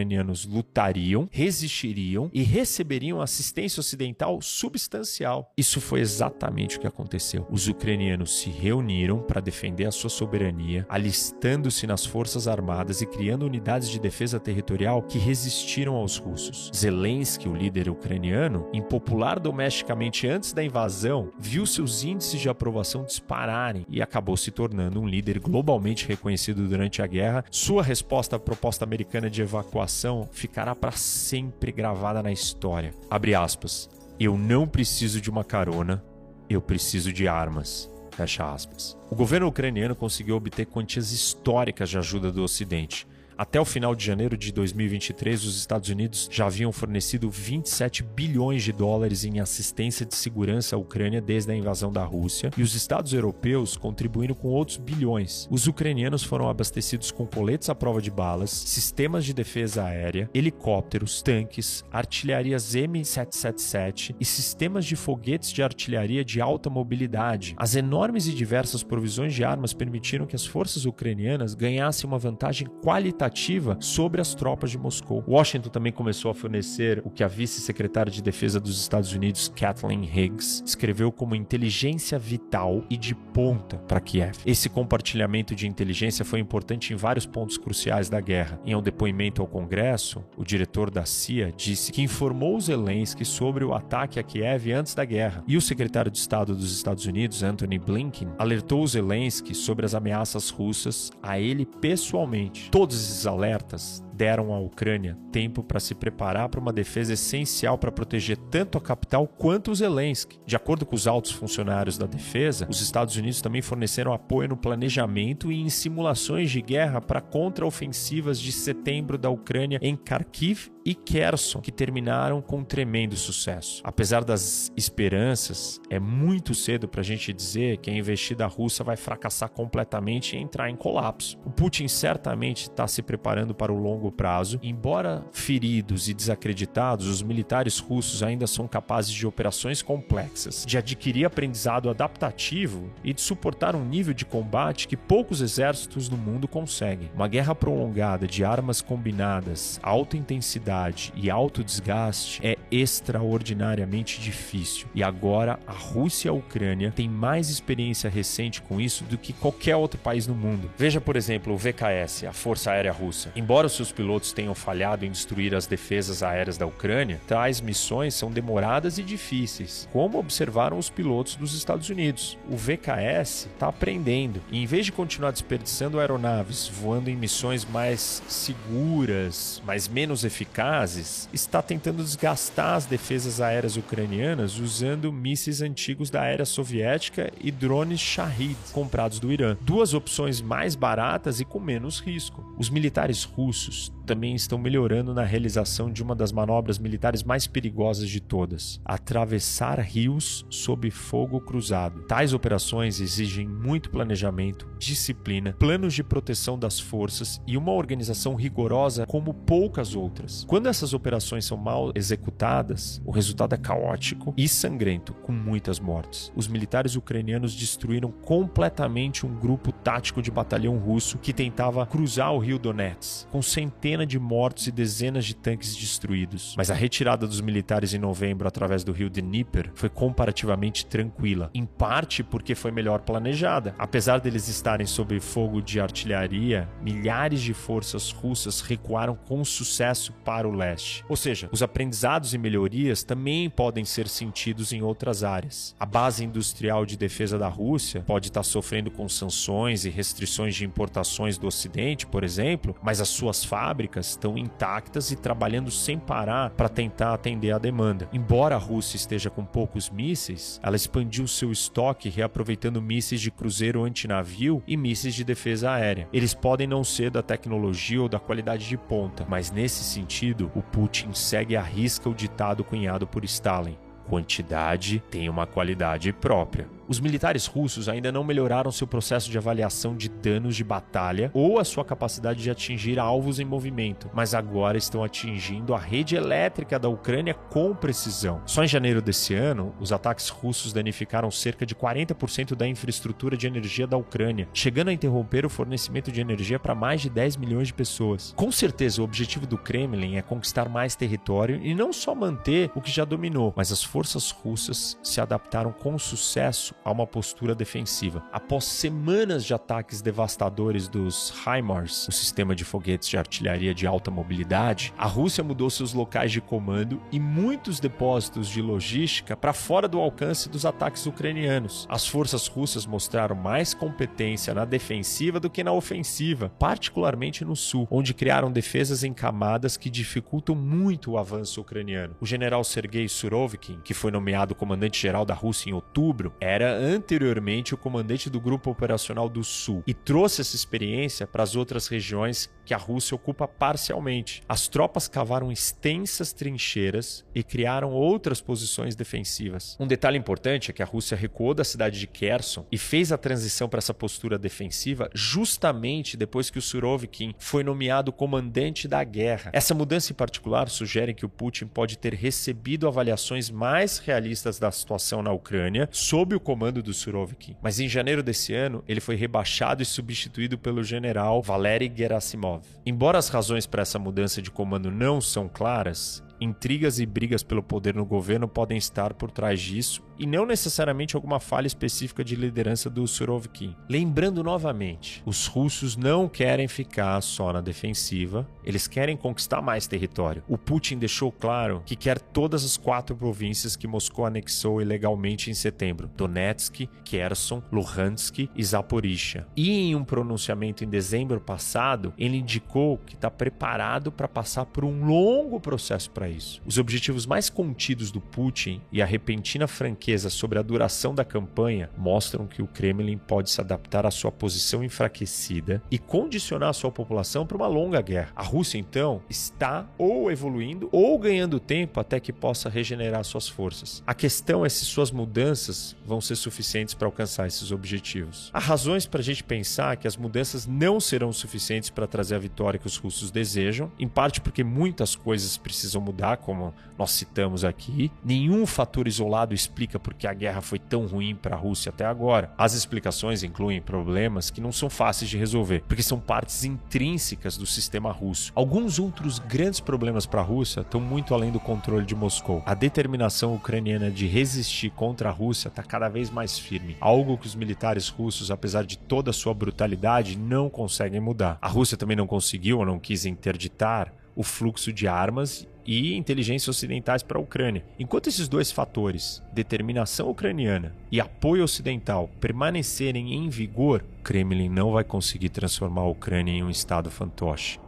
lutariam, 0.45 1.29
resistiriam 1.31 2.29
e 2.33 2.43
receberiam 2.43 3.21
assistência 3.21 3.79
ocidental 3.79 4.41
substancial. 4.41 5.51
Isso 5.57 5.79
foi 5.79 6.01
exatamente 6.01 6.77
o 6.77 6.79
que 6.79 6.87
aconteceu. 6.87 7.47
Os 7.49 7.67
ucranianos 7.67 8.39
se 8.39 8.49
reuniram 8.49 9.19
para 9.19 9.41
defender 9.41 9.85
a 9.85 9.91
sua 9.91 10.09
soberania, 10.09 10.85
alistando-se 10.89 11.87
nas 11.87 12.05
forças 12.05 12.47
armadas 12.47 13.01
e 13.01 13.05
criando 13.05 13.45
unidades 13.45 13.89
de 13.89 13.99
defesa 13.99 14.39
territorial 14.39 15.01
que 15.01 15.17
resistiram 15.17 15.95
aos 15.95 16.17
russos. 16.17 16.71
Zelensky, 16.75 17.47
o 17.47 17.55
líder 17.55 17.89
ucraniano, 17.89 18.67
impopular 18.73 19.39
domesticamente 19.39 20.27
antes 20.27 20.51
da 20.51 20.63
invasão, 20.63 21.29
viu 21.39 21.65
seus 21.65 22.03
índices 22.03 22.41
de 22.41 22.49
aprovação 22.49 23.03
dispararem 23.03 23.85
e 23.89 24.01
acabou 24.01 24.35
se 24.35 24.51
tornando 24.51 24.99
um 24.99 25.07
líder 25.07 25.39
globalmente 25.39 26.07
reconhecido 26.07 26.67
durante 26.67 27.01
a 27.01 27.07
guerra. 27.07 27.45
Sua 27.51 27.83
resposta 27.83 28.35
à 28.35 28.39
proposta 28.39 28.83
americana 28.83 29.29
de 29.29 29.41
evacuação 29.41 29.74
evacuação 29.75 30.29
ficará 30.31 30.73
para 30.73 30.91
sempre 30.91 31.71
gravada 31.71 32.23
na 32.23 32.31
história. 32.31 32.93
Abre 33.09 33.35
aspas. 33.35 33.89
Eu 34.17 34.37
não 34.37 34.65
preciso 34.65 35.19
de 35.19 35.29
uma 35.29 35.43
carona, 35.43 36.01
eu 36.49 36.61
preciso 36.61 37.11
de 37.11 37.27
armas. 37.27 37.91
Fecha 38.11 38.49
aspas. 38.49 38.97
O 39.11 39.15
governo 39.15 39.47
ucraniano 39.47 39.93
conseguiu 39.93 40.37
obter 40.37 40.65
quantias 40.65 41.11
históricas 41.11 41.89
de 41.89 41.97
ajuda 41.97 42.31
do 42.31 42.41
Ocidente 42.41 43.05
até 43.37 43.59
o 43.59 43.65
final 43.65 43.93
de 43.93 44.05
janeiro 44.05 44.37
de 44.37 44.49
2023, 44.53 45.43
os 45.43 45.57
Estados 45.57 45.89
Unidos 45.89 46.29
já 46.31 46.45
haviam 46.45 46.71
fornecido 46.71 47.29
27 47.29 48.01
bilhões 48.01 48.63
de 48.63 48.71
dólares 48.71 49.25
em 49.25 49.41
assistência 49.41 50.05
de 50.05 50.15
segurança 50.15 50.77
à 50.77 50.79
Ucrânia 50.79 51.19
desde 51.19 51.51
a 51.51 51.55
invasão 51.55 51.91
da 51.91 52.03
Rússia, 52.03 52.49
e 52.57 52.61
os 52.61 52.75
Estados 52.75 53.11
europeus 53.11 53.75
contribuíram 53.75 54.33
com 54.33 54.47
outros 54.47 54.77
bilhões. 54.77 55.49
Os 55.51 55.67
ucranianos 55.67 56.23
foram 56.23 56.47
abastecidos 56.47 57.11
com 57.11 57.25
coletes 57.25 57.69
à 57.69 57.75
prova 57.75 58.01
de 58.01 58.09
balas, 58.09 58.51
sistemas 58.51 59.25
de 59.25 59.33
defesa 59.33 59.83
aérea, 59.83 60.29
helicópteros, 60.33 61.21
tanques, 61.21 61.83
artilharias 61.91 62.73
M777 62.73 64.15
e 64.17 64.23
sistemas 64.23 64.85
de 64.85 64.95
foguetes 64.95 65.51
de 65.51 65.61
artilharia 65.61 66.23
de 66.23 66.39
alta 66.39 66.69
mobilidade. 66.69 67.53
As 67.57 67.75
enormes 67.75 68.27
e 68.27 68.33
diversas 68.33 68.81
provisões 68.81 69.33
de 69.33 69.43
armas 69.43 69.73
permitiram 69.73 70.25
que 70.25 70.37
as 70.37 70.45
forças 70.45 70.85
ucranianas 70.85 71.53
ganhassem 71.53 72.07
uma 72.07 72.17
vantagem 72.17 72.67
qualitativa 72.81 73.24
adaptativa 73.35 73.77
sobre 73.79 74.21
as 74.21 74.33
tropas 74.33 74.71
de 74.71 74.77
Moscou. 74.77 75.23
Washington 75.27 75.69
também 75.69 75.91
começou 75.91 76.31
a 76.31 76.33
fornecer 76.33 77.01
o 77.03 77.09
que 77.09 77.23
a 77.23 77.27
vice-secretária 77.27 78.11
de 78.11 78.21
Defesa 78.21 78.59
dos 78.59 78.79
Estados 78.79 79.13
Unidos, 79.13 79.51
Kathleen 79.55 80.03
Higgs, 80.03 80.63
escreveu 80.65 81.11
como 81.11 81.35
inteligência 81.35 82.17
vital 82.17 82.83
e 82.89 82.97
de 82.97 83.13
ponta 83.13 83.77
para 83.77 83.99
Kiev. 83.99 84.37
Esse 84.45 84.69
compartilhamento 84.69 85.55
de 85.55 85.67
inteligência 85.67 86.23
foi 86.23 86.39
importante 86.39 86.93
em 86.93 86.95
vários 86.95 87.25
pontos 87.25 87.57
cruciais 87.57 88.09
da 88.09 88.21
guerra. 88.21 88.59
Em 88.65 88.75
um 88.75 88.81
depoimento 88.81 89.41
ao 89.41 89.47
Congresso, 89.47 90.23
o 90.37 90.43
diretor 90.43 90.89
da 90.89 91.05
CIA 91.05 91.53
disse 91.55 91.91
que 91.91 92.01
informou 92.01 92.59
Zelensky 92.59 93.25
sobre 93.25 93.63
o 93.63 93.73
ataque 93.73 94.19
a 94.19 94.23
Kiev 94.23 94.71
antes 94.71 94.95
da 94.95 95.05
guerra, 95.05 95.43
e 95.47 95.57
o 95.57 95.61
secretário 95.61 96.11
de 96.11 96.17
Estado 96.17 96.55
dos 96.55 96.75
Estados 96.75 97.05
Unidos, 97.05 97.43
Anthony 97.43 97.77
Blinken, 97.77 98.29
alertou 98.37 98.85
Zelensky 98.85 99.53
sobre 99.53 99.85
as 99.85 99.93
ameaças 99.93 100.49
russas 100.49 101.11
a 101.21 101.39
ele 101.39 101.65
pessoalmente. 101.65 102.69
Todos 102.71 102.95
esses 103.15 103.25
alertas 103.25 104.03
deram 104.15 104.53
à 104.53 104.59
Ucrânia 104.59 105.17
tempo 105.31 105.61
para 105.61 105.81
se 105.81 105.93
preparar 105.93 106.47
para 106.47 106.61
uma 106.61 106.71
defesa 106.71 107.13
essencial 107.13 107.77
para 107.77 107.91
proteger 107.91 108.37
tanto 108.49 108.77
a 108.77 108.81
capital 108.81 109.27
quanto 109.27 109.69
o 109.69 109.75
Zelensky. 109.75 110.39
De 110.45 110.55
acordo 110.55 110.85
com 110.85 110.95
os 110.95 111.07
altos 111.07 111.31
funcionários 111.31 111.97
da 111.97 112.05
defesa, 112.05 112.65
os 112.69 112.81
Estados 112.81 113.17
Unidos 113.17 113.41
também 113.41 113.61
forneceram 113.61 114.13
apoio 114.13 114.49
no 114.49 114.57
planejamento 114.57 115.51
e 115.51 115.61
em 115.61 115.69
simulações 115.69 116.49
de 116.49 116.61
guerra 116.61 117.01
para 117.01 117.19
contraofensivas 117.19 118.39
de 118.39 118.51
setembro 118.51 119.17
da 119.17 119.29
Ucrânia 119.29 119.77
em 119.81 119.95
Kharkiv 119.95 120.71
e 120.85 120.93
Kherson, 120.93 121.59
que 121.59 121.71
terminaram 121.71 122.41
com 122.41 122.57
um 122.57 122.63
tremendo 122.63 123.15
sucesso. 123.15 123.81
Apesar 123.83 124.23
das 124.23 124.71
esperanças, 124.77 125.81
é 125.89 125.99
muito 125.99 126.53
cedo 126.53 126.87
para 126.87 127.01
a 127.01 127.03
gente 127.03 127.33
dizer 127.33 127.77
que 127.77 127.89
a 127.89 127.93
investida 127.93 128.45
russa 128.45 128.83
vai 128.83 128.95
fracassar 128.95 129.49
completamente 129.49 130.35
e 130.35 130.39
entrar 130.39 130.69
em 130.69 130.75
colapso. 130.75 131.39
O 131.43 131.49
Putin 131.49 131.87
certamente 131.87 132.69
está 132.69 132.87
se 132.87 133.01
preparando 133.01 133.55
para 133.55 133.73
o 133.73 133.77
longo 133.77 134.04
prazo. 134.11 134.59
Embora 134.61 135.25
feridos 135.31 136.07
e 136.07 136.13
desacreditados, 136.13 137.07
os 137.07 137.21
militares 137.21 137.79
russos 137.79 138.23
ainda 138.23 138.47
são 138.47 138.67
capazes 138.67 139.11
de 139.11 139.25
operações 139.25 139.81
complexas, 139.81 140.65
de 140.65 140.77
adquirir 140.77 141.25
aprendizado 141.25 141.89
adaptativo 141.89 142.89
e 143.03 143.13
de 143.13 143.21
suportar 143.21 143.75
um 143.75 143.85
nível 143.85 144.13
de 144.13 144.25
combate 144.25 144.87
que 144.87 144.97
poucos 144.97 145.41
exércitos 145.41 146.09
no 146.09 146.17
mundo 146.17 146.47
conseguem. 146.47 147.09
Uma 147.13 147.27
guerra 147.27 147.55
prolongada 147.55 148.27
de 148.27 148.43
armas 148.43 148.81
combinadas, 148.81 149.79
alta 149.81 150.17
intensidade 150.17 151.13
e 151.15 151.29
alto 151.29 151.63
desgaste 151.63 152.45
é 152.45 152.57
extraordinariamente 152.71 154.19
difícil. 154.19 154.87
E 154.93 155.03
agora 155.03 155.59
a 155.65 155.71
Rússia 155.71 156.27
e 156.27 156.29
a 156.29 156.33
Ucrânia 156.33 156.91
têm 156.91 157.09
mais 157.09 157.49
experiência 157.49 158.09
recente 158.09 158.61
com 158.61 158.79
isso 158.79 159.03
do 159.05 159.17
que 159.17 159.33
qualquer 159.33 159.75
outro 159.75 159.99
país 159.99 160.27
no 160.27 160.35
mundo. 160.35 160.69
Veja, 160.77 160.99
por 160.99 161.15
exemplo, 161.15 161.53
o 161.53 161.57
VKS, 161.57 162.25
a 162.25 162.33
Força 162.33 162.71
Aérea 162.71 162.91
Russa. 162.91 163.31
Embora 163.35 163.69
seus 163.69 163.91
pilotos 163.95 164.33
tenham 164.33 164.53
falhado 164.53 165.05
em 165.05 165.11
destruir 165.11 165.55
as 165.55 165.65
defesas 165.65 166.21
aéreas 166.21 166.57
da 166.57 166.65
Ucrânia, 166.65 167.21
tais 167.27 167.61
missões 167.61 168.13
são 168.13 168.31
demoradas 168.31 168.97
e 168.97 169.03
difíceis, 169.03 169.87
como 169.91 170.19
observaram 170.19 170.77
os 170.77 170.89
pilotos 170.89 171.35
dos 171.35 171.55
Estados 171.55 171.89
Unidos. 171.89 172.37
O 172.49 172.57
VKS 172.57 173.47
está 173.53 173.67
aprendendo 173.67 174.41
e, 174.51 174.61
em 174.61 174.65
vez 174.65 174.85
de 174.85 174.91
continuar 174.91 175.31
desperdiçando 175.31 175.99
aeronaves 175.99 176.67
voando 176.67 177.09
em 177.09 177.15
missões 177.15 177.65
mais 177.65 178.21
seguras, 178.27 179.61
mas 179.65 179.87
menos 179.87 180.23
eficazes, 180.23 181.29
está 181.33 181.61
tentando 181.61 182.03
desgastar 182.03 182.75
as 182.75 182.85
defesas 182.85 183.39
aéreas 183.39 183.77
ucranianas 183.77 184.59
usando 184.59 185.11
mísseis 185.11 185.61
antigos 185.61 186.09
da 186.09 186.25
era 186.25 186.45
soviética 186.45 187.31
e 187.41 187.51
drones 187.51 187.99
Shahid 187.99 188.57
comprados 188.71 189.19
do 189.19 189.31
Irã. 189.31 189.55
Duas 189.61 189.93
opções 189.93 190.41
mais 190.41 190.75
baratas 190.75 191.39
e 191.39 191.45
com 191.45 191.59
menos 191.59 191.99
risco. 191.99 192.43
Os 192.57 192.69
militares 192.69 193.23
russos 193.23 193.84
também 194.05 194.35
estão 194.35 194.57
melhorando 194.57 195.13
na 195.13 195.23
realização 195.23 195.91
de 195.91 196.03
uma 196.03 196.15
das 196.15 196.31
manobras 196.31 196.77
militares 196.79 197.23
mais 197.23 197.47
perigosas 197.47 198.09
de 198.09 198.19
todas: 198.19 198.79
atravessar 198.85 199.79
rios 199.79 200.45
sob 200.49 200.89
fogo 200.91 201.41
cruzado. 201.41 202.03
Tais 202.03 202.33
operações 202.33 202.99
exigem 202.99 203.47
muito 203.47 203.89
planejamento, 203.89 204.67
disciplina, 204.77 205.53
planos 205.53 205.93
de 205.93 206.03
proteção 206.03 206.57
das 206.57 206.79
forças 206.79 207.41
e 207.47 207.57
uma 207.57 207.71
organização 207.71 208.35
rigorosa 208.35 209.05
como 209.05 209.33
poucas 209.33 209.95
outras. 209.95 210.45
Quando 210.47 210.67
essas 210.67 210.93
operações 210.93 211.45
são 211.45 211.57
mal 211.57 211.91
executadas, 211.95 213.01
o 213.05 213.11
resultado 213.11 213.55
é 213.55 213.57
caótico 213.57 214.33
e 214.37 214.47
sangrento, 214.47 215.13
com 215.13 215.31
muitas 215.31 215.79
mortes. 215.79 216.31
Os 216.35 216.47
militares 216.47 216.95
ucranianos 216.95 217.55
destruíram 217.55 218.11
completamente 218.11 219.25
um 219.25 219.35
grupo 219.35 219.71
tático 219.71 220.21
de 220.21 220.31
batalhão 220.31 220.77
russo 220.77 221.17
que 221.17 221.33
tentava 221.33 221.85
cruzar 221.85 222.33
o 222.33 222.39
rio 222.39 222.59
Donetsk, 222.59 223.27
com 223.29 223.41
centenas 223.41 223.74
centena 223.75 224.05
de 224.05 224.17
mortos 224.17 224.67
e 224.67 224.71
dezenas 224.71 225.25
de 225.25 225.35
tanques 225.35 225.75
destruídos. 225.75 226.55
Mas 226.57 226.71
a 226.71 226.73
retirada 226.73 227.27
dos 227.27 227.41
militares 227.41 227.93
em 227.93 227.99
novembro 227.99 228.47
através 228.47 228.83
do 228.83 228.91
rio 228.91 229.09
Dnieper 229.09 229.69
foi 229.75 229.89
comparativamente 229.89 230.85
tranquila, 230.85 231.49
em 231.53 231.65
parte 231.65 232.23
porque 232.23 232.55
foi 232.55 232.71
melhor 232.71 233.01
planejada. 233.01 233.75
Apesar 233.77 234.19
deles 234.19 234.47
estarem 234.47 234.87
sob 234.87 235.19
fogo 235.19 235.61
de 235.61 235.79
artilharia, 235.79 236.69
milhares 236.81 237.41
de 237.41 237.53
forças 237.53 238.11
russas 238.11 238.61
recuaram 238.61 239.15
com 239.27 239.43
sucesso 239.43 240.13
para 240.23 240.47
o 240.47 240.51
leste. 240.51 241.03
Ou 241.09 241.15
seja, 241.15 241.49
os 241.51 241.61
aprendizados 241.61 242.33
e 242.33 242.37
melhorias 242.37 243.03
também 243.03 243.49
podem 243.49 243.83
ser 243.83 244.07
sentidos 244.07 244.71
em 244.71 244.81
outras 244.81 245.23
áreas. 245.23 245.75
A 245.79 245.85
base 245.85 246.23
industrial 246.23 246.85
de 246.85 246.97
defesa 246.97 247.37
da 247.37 247.49
Rússia 247.49 248.03
pode 248.07 248.29
estar 248.29 248.43
sofrendo 248.43 248.89
com 248.89 249.09
sanções 249.09 249.85
e 249.85 249.89
restrições 249.89 250.55
de 250.55 250.65
importações 250.65 251.37
do 251.37 251.47
Ocidente, 251.47 252.07
por 252.07 252.23
exemplo, 252.23 252.75
mas 252.81 253.01
as 253.01 253.09
suas 253.09 253.43
fábricas 253.43 253.64
fábricas 253.65 254.09
estão 254.09 254.37
intactas 254.37 255.09
e 255.09 255.15
trabalhando 255.15 255.71
sem 255.71 255.97
parar 255.97 256.51
para 256.51 256.69
tentar 256.69 257.15
atender 257.15 257.51
a 257.51 257.57
demanda. 257.57 258.07
Embora 258.13 258.55
a 258.55 258.59
Rússia 258.59 258.95
esteja 258.95 259.27
com 259.27 259.43
poucos 259.43 259.89
mísseis, 259.89 260.59
ela 260.61 260.75
expandiu 260.75 261.27
seu 261.27 261.51
estoque 261.51 262.07
reaproveitando 262.07 262.79
mísseis 262.79 263.19
de 263.19 263.31
cruzeiro 263.31 263.83
antinavio 263.83 264.61
e 264.67 264.77
mísseis 264.77 265.15
de 265.15 265.23
defesa 265.23 265.71
aérea. 265.71 266.07
Eles 266.13 266.35
podem 266.35 266.67
não 266.67 266.83
ser 266.83 267.09
da 267.09 267.23
tecnologia 267.23 268.03
ou 268.03 268.07
da 268.07 268.19
qualidade 268.19 268.67
de 268.67 268.77
ponta, 268.77 269.25
mas 269.27 269.49
nesse 269.49 269.83
sentido, 269.83 270.51
o 270.53 270.61
Putin 270.61 271.11
segue 271.13 271.55
à 271.55 271.63
risca 271.63 272.07
o 272.07 272.13
ditado 272.13 272.63
cunhado 272.63 273.07
por 273.07 273.25
Stalin: 273.25 273.77
quantidade 274.07 275.01
tem 275.09 275.27
uma 275.27 275.47
qualidade 275.47 276.13
própria. 276.13 276.74
Os 276.87 276.99
militares 276.99 277.47
russos 277.47 277.89
ainda 277.89 278.11
não 278.11 278.23
melhoraram 278.23 278.71
seu 278.71 278.85
processo 278.85 279.31
de 279.31 279.37
avaliação 279.37 279.95
de 279.95 280.07
danos 280.07 280.55
de 280.55 280.63
batalha 280.63 281.31
ou 281.33 281.57
a 281.57 281.63
sua 281.63 281.83
capacidade 281.83 282.43
de 282.43 282.51
atingir 282.51 282.99
alvos 282.99 283.39
em 283.39 283.45
movimento, 283.45 284.09
mas 284.13 284.35
agora 284.35 284.77
estão 284.77 285.03
atingindo 285.03 285.73
a 285.73 285.79
rede 285.79 286.15
elétrica 286.15 286.77
da 286.77 286.87
Ucrânia 286.87 287.33
com 287.33 287.73
precisão. 287.73 288.41
Só 288.45 288.63
em 288.63 288.67
janeiro 288.67 289.01
desse 289.01 289.33
ano, 289.33 289.73
os 289.79 289.91
ataques 289.91 290.29
russos 290.29 290.71
danificaram 290.71 291.31
cerca 291.31 291.65
de 291.65 291.73
40% 291.73 292.53
da 292.53 292.67
infraestrutura 292.67 293.35
de 293.35 293.47
energia 293.47 293.87
da 293.87 293.97
Ucrânia, 293.97 294.47
chegando 294.53 294.89
a 294.89 294.93
interromper 294.93 295.43
o 295.43 295.49
fornecimento 295.49 296.11
de 296.11 296.21
energia 296.21 296.59
para 296.59 296.75
mais 296.75 297.01
de 297.01 297.09
10 297.09 297.37
milhões 297.37 297.67
de 297.67 297.73
pessoas. 297.73 298.31
Com 298.35 298.51
certeza, 298.51 299.01
o 299.01 299.05
objetivo 299.05 299.47
do 299.47 299.57
Kremlin 299.57 300.17
é 300.17 300.21
conquistar 300.21 300.69
mais 300.69 300.95
território 300.95 301.59
e 301.63 301.73
não 301.73 301.91
só 301.91 302.13
manter 302.13 302.69
o 302.75 302.81
que 302.81 302.91
já 302.91 303.05
dominou, 303.05 303.53
mas 303.55 303.71
as 303.71 303.83
forças 303.83 304.29
russas 304.29 304.99
se 305.01 305.19
adaptaram 305.19 305.71
com 305.71 305.97
sucesso 305.97 306.74
a 306.83 306.91
uma 306.91 307.07
postura 307.07 307.55
defensiva. 307.55 308.23
Após 308.31 308.65
semanas 308.65 309.43
de 309.43 309.53
ataques 309.53 310.01
devastadores 310.01 310.87
dos 310.87 311.33
HIMARS, 311.45 312.07
o 312.07 312.11
sistema 312.11 312.55
de 312.55 312.63
foguetes 312.63 313.07
de 313.07 313.17
artilharia 313.17 313.73
de 313.73 313.87
alta 313.87 314.11
mobilidade, 314.11 314.93
a 314.97 315.07
Rússia 315.07 315.43
mudou 315.43 315.69
seus 315.69 315.93
locais 315.93 316.31
de 316.31 316.41
comando 316.41 317.01
e 317.11 317.19
muitos 317.19 317.79
depósitos 317.79 318.47
de 318.47 318.61
logística 318.61 319.35
para 319.35 319.53
fora 319.53 319.87
do 319.87 319.99
alcance 319.99 320.49
dos 320.49 320.65
ataques 320.65 321.05
ucranianos. 321.05 321.87
As 321.89 322.07
forças 322.07 322.47
russas 322.47 322.85
mostraram 322.85 323.35
mais 323.35 323.73
competência 323.73 324.53
na 324.53 324.65
defensiva 324.65 325.39
do 325.39 325.49
que 325.49 325.63
na 325.63 325.71
ofensiva, 325.71 326.49
particularmente 326.59 327.43
no 327.43 327.55
sul, 327.55 327.87
onde 327.89 328.13
criaram 328.13 328.51
defesas 328.51 329.03
em 329.03 329.13
camadas 329.13 329.77
que 329.77 329.89
dificultam 329.89 330.55
muito 330.55 331.11
o 331.11 331.17
avanço 331.17 331.61
ucraniano. 331.61 332.15
O 332.19 332.25
general 332.25 332.63
Sergei 332.63 333.07
Surovikin, 333.07 333.79
que 333.83 333.93
foi 333.93 334.11
nomeado 334.11 334.55
comandante-geral 334.55 335.25
da 335.25 335.33
Rússia 335.33 335.69
em 335.69 335.73
outubro, 335.73 336.33
era 336.39 336.64
era 336.65 336.77
anteriormente 336.77 337.75
o 337.75 337.77
comandante 337.77 338.29
do 338.29 338.41
Grupo 338.41 338.71
Operacional 338.71 339.29
do 339.29 339.43
Sul 339.43 339.83
e 339.85 339.93
trouxe 339.93 340.41
essa 340.41 340.55
experiência 340.55 341.27
para 341.27 341.43
as 341.43 341.55
outras 341.55 341.87
regiões 341.87 342.49
que 342.65 342.73
a 342.73 342.77
Rússia 342.77 343.13
ocupa 343.13 343.47
parcialmente. 343.47 344.41
As 344.49 344.67
tropas 344.67 345.07
cavaram 345.07 345.51
extensas 345.51 346.33
trincheiras 346.33 347.23
e 347.35 347.43
criaram 347.43 347.91
outras 347.91 348.41
posições 348.41 348.95
defensivas. 348.95 349.77
Um 349.79 349.85
detalhe 349.85 350.17
importante 350.17 350.71
é 350.71 350.73
que 350.73 350.81
a 350.81 350.85
Rússia 350.85 351.15
recuou 351.15 351.53
da 351.53 351.63
cidade 351.63 351.99
de 351.99 352.07
Kherson 352.07 352.65
e 352.71 352.77
fez 352.77 353.11
a 353.11 353.17
transição 353.17 353.69
para 353.69 353.77
essa 353.77 353.93
postura 353.93 354.37
defensiva 354.37 355.09
justamente 355.13 356.17
depois 356.17 356.49
que 356.49 356.57
o 356.57 356.61
Surovikin 356.61 357.35
foi 357.37 357.63
nomeado 357.63 358.11
comandante 358.11 358.87
da 358.87 359.03
guerra. 359.03 359.51
Essa 359.53 359.75
mudança 359.75 360.11
em 360.11 360.15
particular 360.15 360.69
sugere 360.69 361.13
que 361.13 361.25
o 361.25 361.29
Putin 361.29 361.67
pode 361.67 361.97
ter 361.99 362.15
recebido 362.15 362.87
avaliações 362.87 363.51
mais 363.51 363.99
realistas 363.99 364.57
da 364.57 364.71
situação 364.71 365.21
na 365.21 365.31
Ucrânia, 365.31 365.87
sob 365.91 366.33
o 366.35 366.39
comando 366.55 366.81
do 366.81 366.93
Surovikin. 366.93 367.57
Mas 367.61 367.81
em 367.81 367.89
janeiro 367.89 368.23
desse 368.23 368.53
ano, 368.53 368.81
ele 368.87 369.01
foi 369.01 369.17
rebaixado 369.17 369.83
e 369.83 369.85
substituído 369.85 370.57
pelo 370.57 370.85
general 370.85 371.41
Valery 371.41 371.91
Gerasimov. 371.93 372.63
Embora 372.85 373.17
as 373.17 373.27
razões 373.27 373.65
para 373.65 373.81
essa 373.81 373.99
mudança 373.99 374.41
de 374.41 374.49
comando 374.49 374.89
não 374.89 375.19
são 375.19 375.49
claras, 375.49 376.23
Intrigas 376.39 376.99
e 376.99 377.05
brigas 377.05 377.43
pelo 377.43 377.63
poder 377.63 377.95
no 377.95 378.05
governo 378.05 378.47
podem 378.47 378.77
estar 378.77 379.13
por 379.13 379.31
trás 379.31 379.61
disso 379.61 380.03
e 380.17 380.25
não 380.25 380.45
necessariamente 380.45 381.15
alguma 381.15 381.39
falha 381.39 381.67
específica 381.67 382.23
de 382.23 382.35
liderança 382.35 382.89
do 382.89 383.05
Surovikin. 383.07 383.75
Lembrando 383.89 384.43
novamente, 384.43 385.21
os 385.25 385.47
russos 385.47 385.95
não 385.97 386.27
querem 386.27 386.67
ficar 386.67 387.21
só 387.21 387.51
na 387.51 387.61
defensiva, 387.61 388.47
eles 388.63 388.87
querem 388.87 389.17
conquistar 389.17 389.61
mais 389.61 389.87
território. 389.87 390.43
O 390.47 390.57
Putin 390.57 390.97
deixou 390.97 391.31
claro 391.31 391.83
que 391.85 391.95
quer 391.95 392.19
todas 392.19 392.63
as 392.63 392.77
quatro 392.77 393.15
províncias 393.15 393.75
que 393.75 393.87
Moscou 393.87 394.25
anexou 394.25 394.81
ilegalmente 394.81 395.49
em 395.49 395.53
setembro: 395.53 396.09
Donetsk, 396.15 396.87
Kherson, 397.03 397.61
Luhansk 397.71 398.49
e 398.55 398.63
Zaporizhia. 398.63 399.47
E 399.55 399.71
em 399.71 399.95
um 399.95 400.03
pronunciamento 400.03 400.83
em 400.83 400.87
dezembro 400.87 401.39
passado, 401.39 402.13
ele 402.17 402.37
indicou 402.37 402.97
que 402.97 403.15
está 403.15 403.29
preparado 403.29 404.11
para 404.11 404.27
passar 404.27 404.65
por 404.65 404.85
um 404.85 405.05
longo 405.05 405.59
processo 405.59 406.09
para 406.11 406.24
isso. 406.29 406.61
Os 406.65 406.77
objetivos 406.77 407.25
mais 407.25 407.49
contidos 407.49 408.11
do 408.11 408.21
Putin 408.21 408.81
e 408.91 409.01
a 409.01 409.05
repentina 409.05 409.67
franqueza 409.67 410.29
sobre 410.29 410.59
a 410.59 410.61
duração 410.61 411.13
da 411.13 411.25
campanha 411.25 411.89
mostram 411.97 412.47
que 412.47 412.61
o 412.61 412.67
Kremlin 412.67 413.17
pode 413.17 413.49
se 413.49 413.61
adaptar 413.61 414.05
à 414.05 414.11
sua 414.11 414.31
posição 414.31 414.83
enfraquecida 414.83 415.81
e 415.89 415.97
condicionar 415.97 416.73
sua 416.73 416.91
população 416.91 417.45
para 417.45 417.57
uma 417.57 417.67
longa 417.67 418.01
guerra. 418.01 418.31
A 418.35 418.43
Rússia, 418.43 418.77
então, 418.77 419.21
está 419.29 419.87
ou 419.97 420.31
evoluindo 420.31 420.89
ou 420.91 421.17
ganhando 421.19 421.59
tempo 421.59 421.99
até 421.99 422.19
que 422.19 422.33
possa 422.33 422.69
regenerar 422.69 423.23
suas 423.23 423.47
forças. 423.47 424.03
A 424.05 424.13
questão 424.13 424.65
é 424.65 424.69
se 424.69 424.85
suas 424.85 425.11
mudanças 425.11 425.95
vão 426.05 426.21
ser 426.21 426.35
suficientes 426.35 426.93
para 426.93 427.07
alcançar 427.07 427.47
esses 427.47 427.71
objetivos. 427.71 428.49
Há 428.53 428.59
razões 428.59 429.05
para 429.05 429.19
a 429.19 429.23
gente 429.23 429.43
pensar 429.43 429.97
que 429.97 430.07
as 430.07 430.17
mudanças 430.17 430.65
não 430.65 430.99
serão 430.99 431.31
suficientes 431.31 431.89
para 431.89 432.07
trazer 432.07 432.35
a 432.35 432.39
vitória 432.39 432.79
que 432.79 432.87
os 432.87 432.97
russos 432.97 433.31
desejam, 433.31 433.91
em 433.99 434.07
parte 434.07 434.41
porque 434.41 434.63
muitas 434.63 435.15
coisas 435.15 435.57
precisam 435.57 436.01
mudar 436.01 436.14
mudar, 436.15 436.37
como 436.37 436.73
nós 436.97 437.11
citamos 437.11 437.65
aqui. 437.65 438.09
Nenhum 438.23 438.65
fator 438.65 439.05
isolado 439.05 439.53
explica 439.53 439.99
por 439.99 440.13
que 440.13 440.25
a 440.25 440.33
guerra 440.33 440.61
foi 440.61 440.79
tão 440.79 441.05
ruim 441.05 441.35
para 441.35 441.55
a 441.55 441.59
Rússia 441.59 441.89
até 441.89 442.05
agora. 442.05 442.53
As 442.57 442.73
explicações 442.73 443.43
incluem 443.43 443.81
problemas 443.81 444.49
que 444.49 444.61
não 444.61 444.71
são 444.71 444.89
fáceis 444.89 445.29
de 445.29 445.37
resolver, 445.37 445.83
porque 445.87 446.01
são 446.01 446.17
partes 446.17 446.63
intrínsecas 446.63 447.57
do 447.57 447.65
sistema 447.65 448.11
russo. 448.11 448.53
Alguns 448.55 448.97
outros 448.97 449.39
grandes 449.39 449.81
problemas 449.81 450.25
para 450.25 450.39
a 450.39 450.43
Rússia 450.43 450.81
estão 450.81 451.01
muito 451.01 451.33
além 451.33 451.51
do 451.51 451.59
controle 451.59 452.05
de 452.05 452.15
Moscou. 452.15 452.63
A 452.65 452.73
determinação 452.73 453.53
ucraniana 453.53 454.09
de 454.09 454.25
resistir 454.25 454.89
contra 454.91 455.29
a 455.29 455.33
Rússia 455.33 455.67
está 455.67 455.83
cada 455.83 456.07
vez 456.07 456.29
mais 456.29 456.57
firme, 456.57 456.95
algo 457.01 457.37
que 457.37 457.47
os 457.47 457.55
militares 457.55 458.07
russos, 458.07 458.49
apesar 458.49 458.85
de 458.85 458.97
toda 458.97 459.31
a 459.31 459.33
sua 459.33 459.53
brutalidade, 459.53 460.37
não 460.37 460.69
conseguem 460.69 461.19
mudar. 461.19 461.57
A 461.61 461.67
Rússia 461.67 461.97
também 461.97 462.15
não 462.15 462.27
conseguiu 462.27 462.79
ou 462.79 462.85
não 462.85 462.99
quis 462.99 463.25
interditar 463.25 464.13
o 464.35 464.43
fluxo 464.43 464.91
de 464.91 465.07
armas 465.07 465.67
e 465.85 466.15
inteligência 466.15 466.69
ocidentais 466.69 467.23
para 467.23 467.37
a 467.37 467.41
Ucrânia. 467.41 467.85
Enquanto 467.99 468.27
esses 468.27 468.47
dois 468.47 468.71
fatores, 468.71 469.43
determinação 469.53 470.29
ucraniana 470.29 470.95
e 471.11 471.21
apoio 471.21 471.63
ocidental, 471.63 472.29
permanecerem 472.39 473.33
em 473.33 473.49
vigor, 473.49 474.03
Kremlin 474.23 474.69
não 474.69 474.91
vai 474.91 475.03
conseguir 475.03 475.49
transformar 475.49 476.01
a 476.01 476.09
Ucrânia 476.09 476.51
em 476.51 476.63
um 476.63 476.69
estado 476.69 477.11
fantoche. 477.11 477.79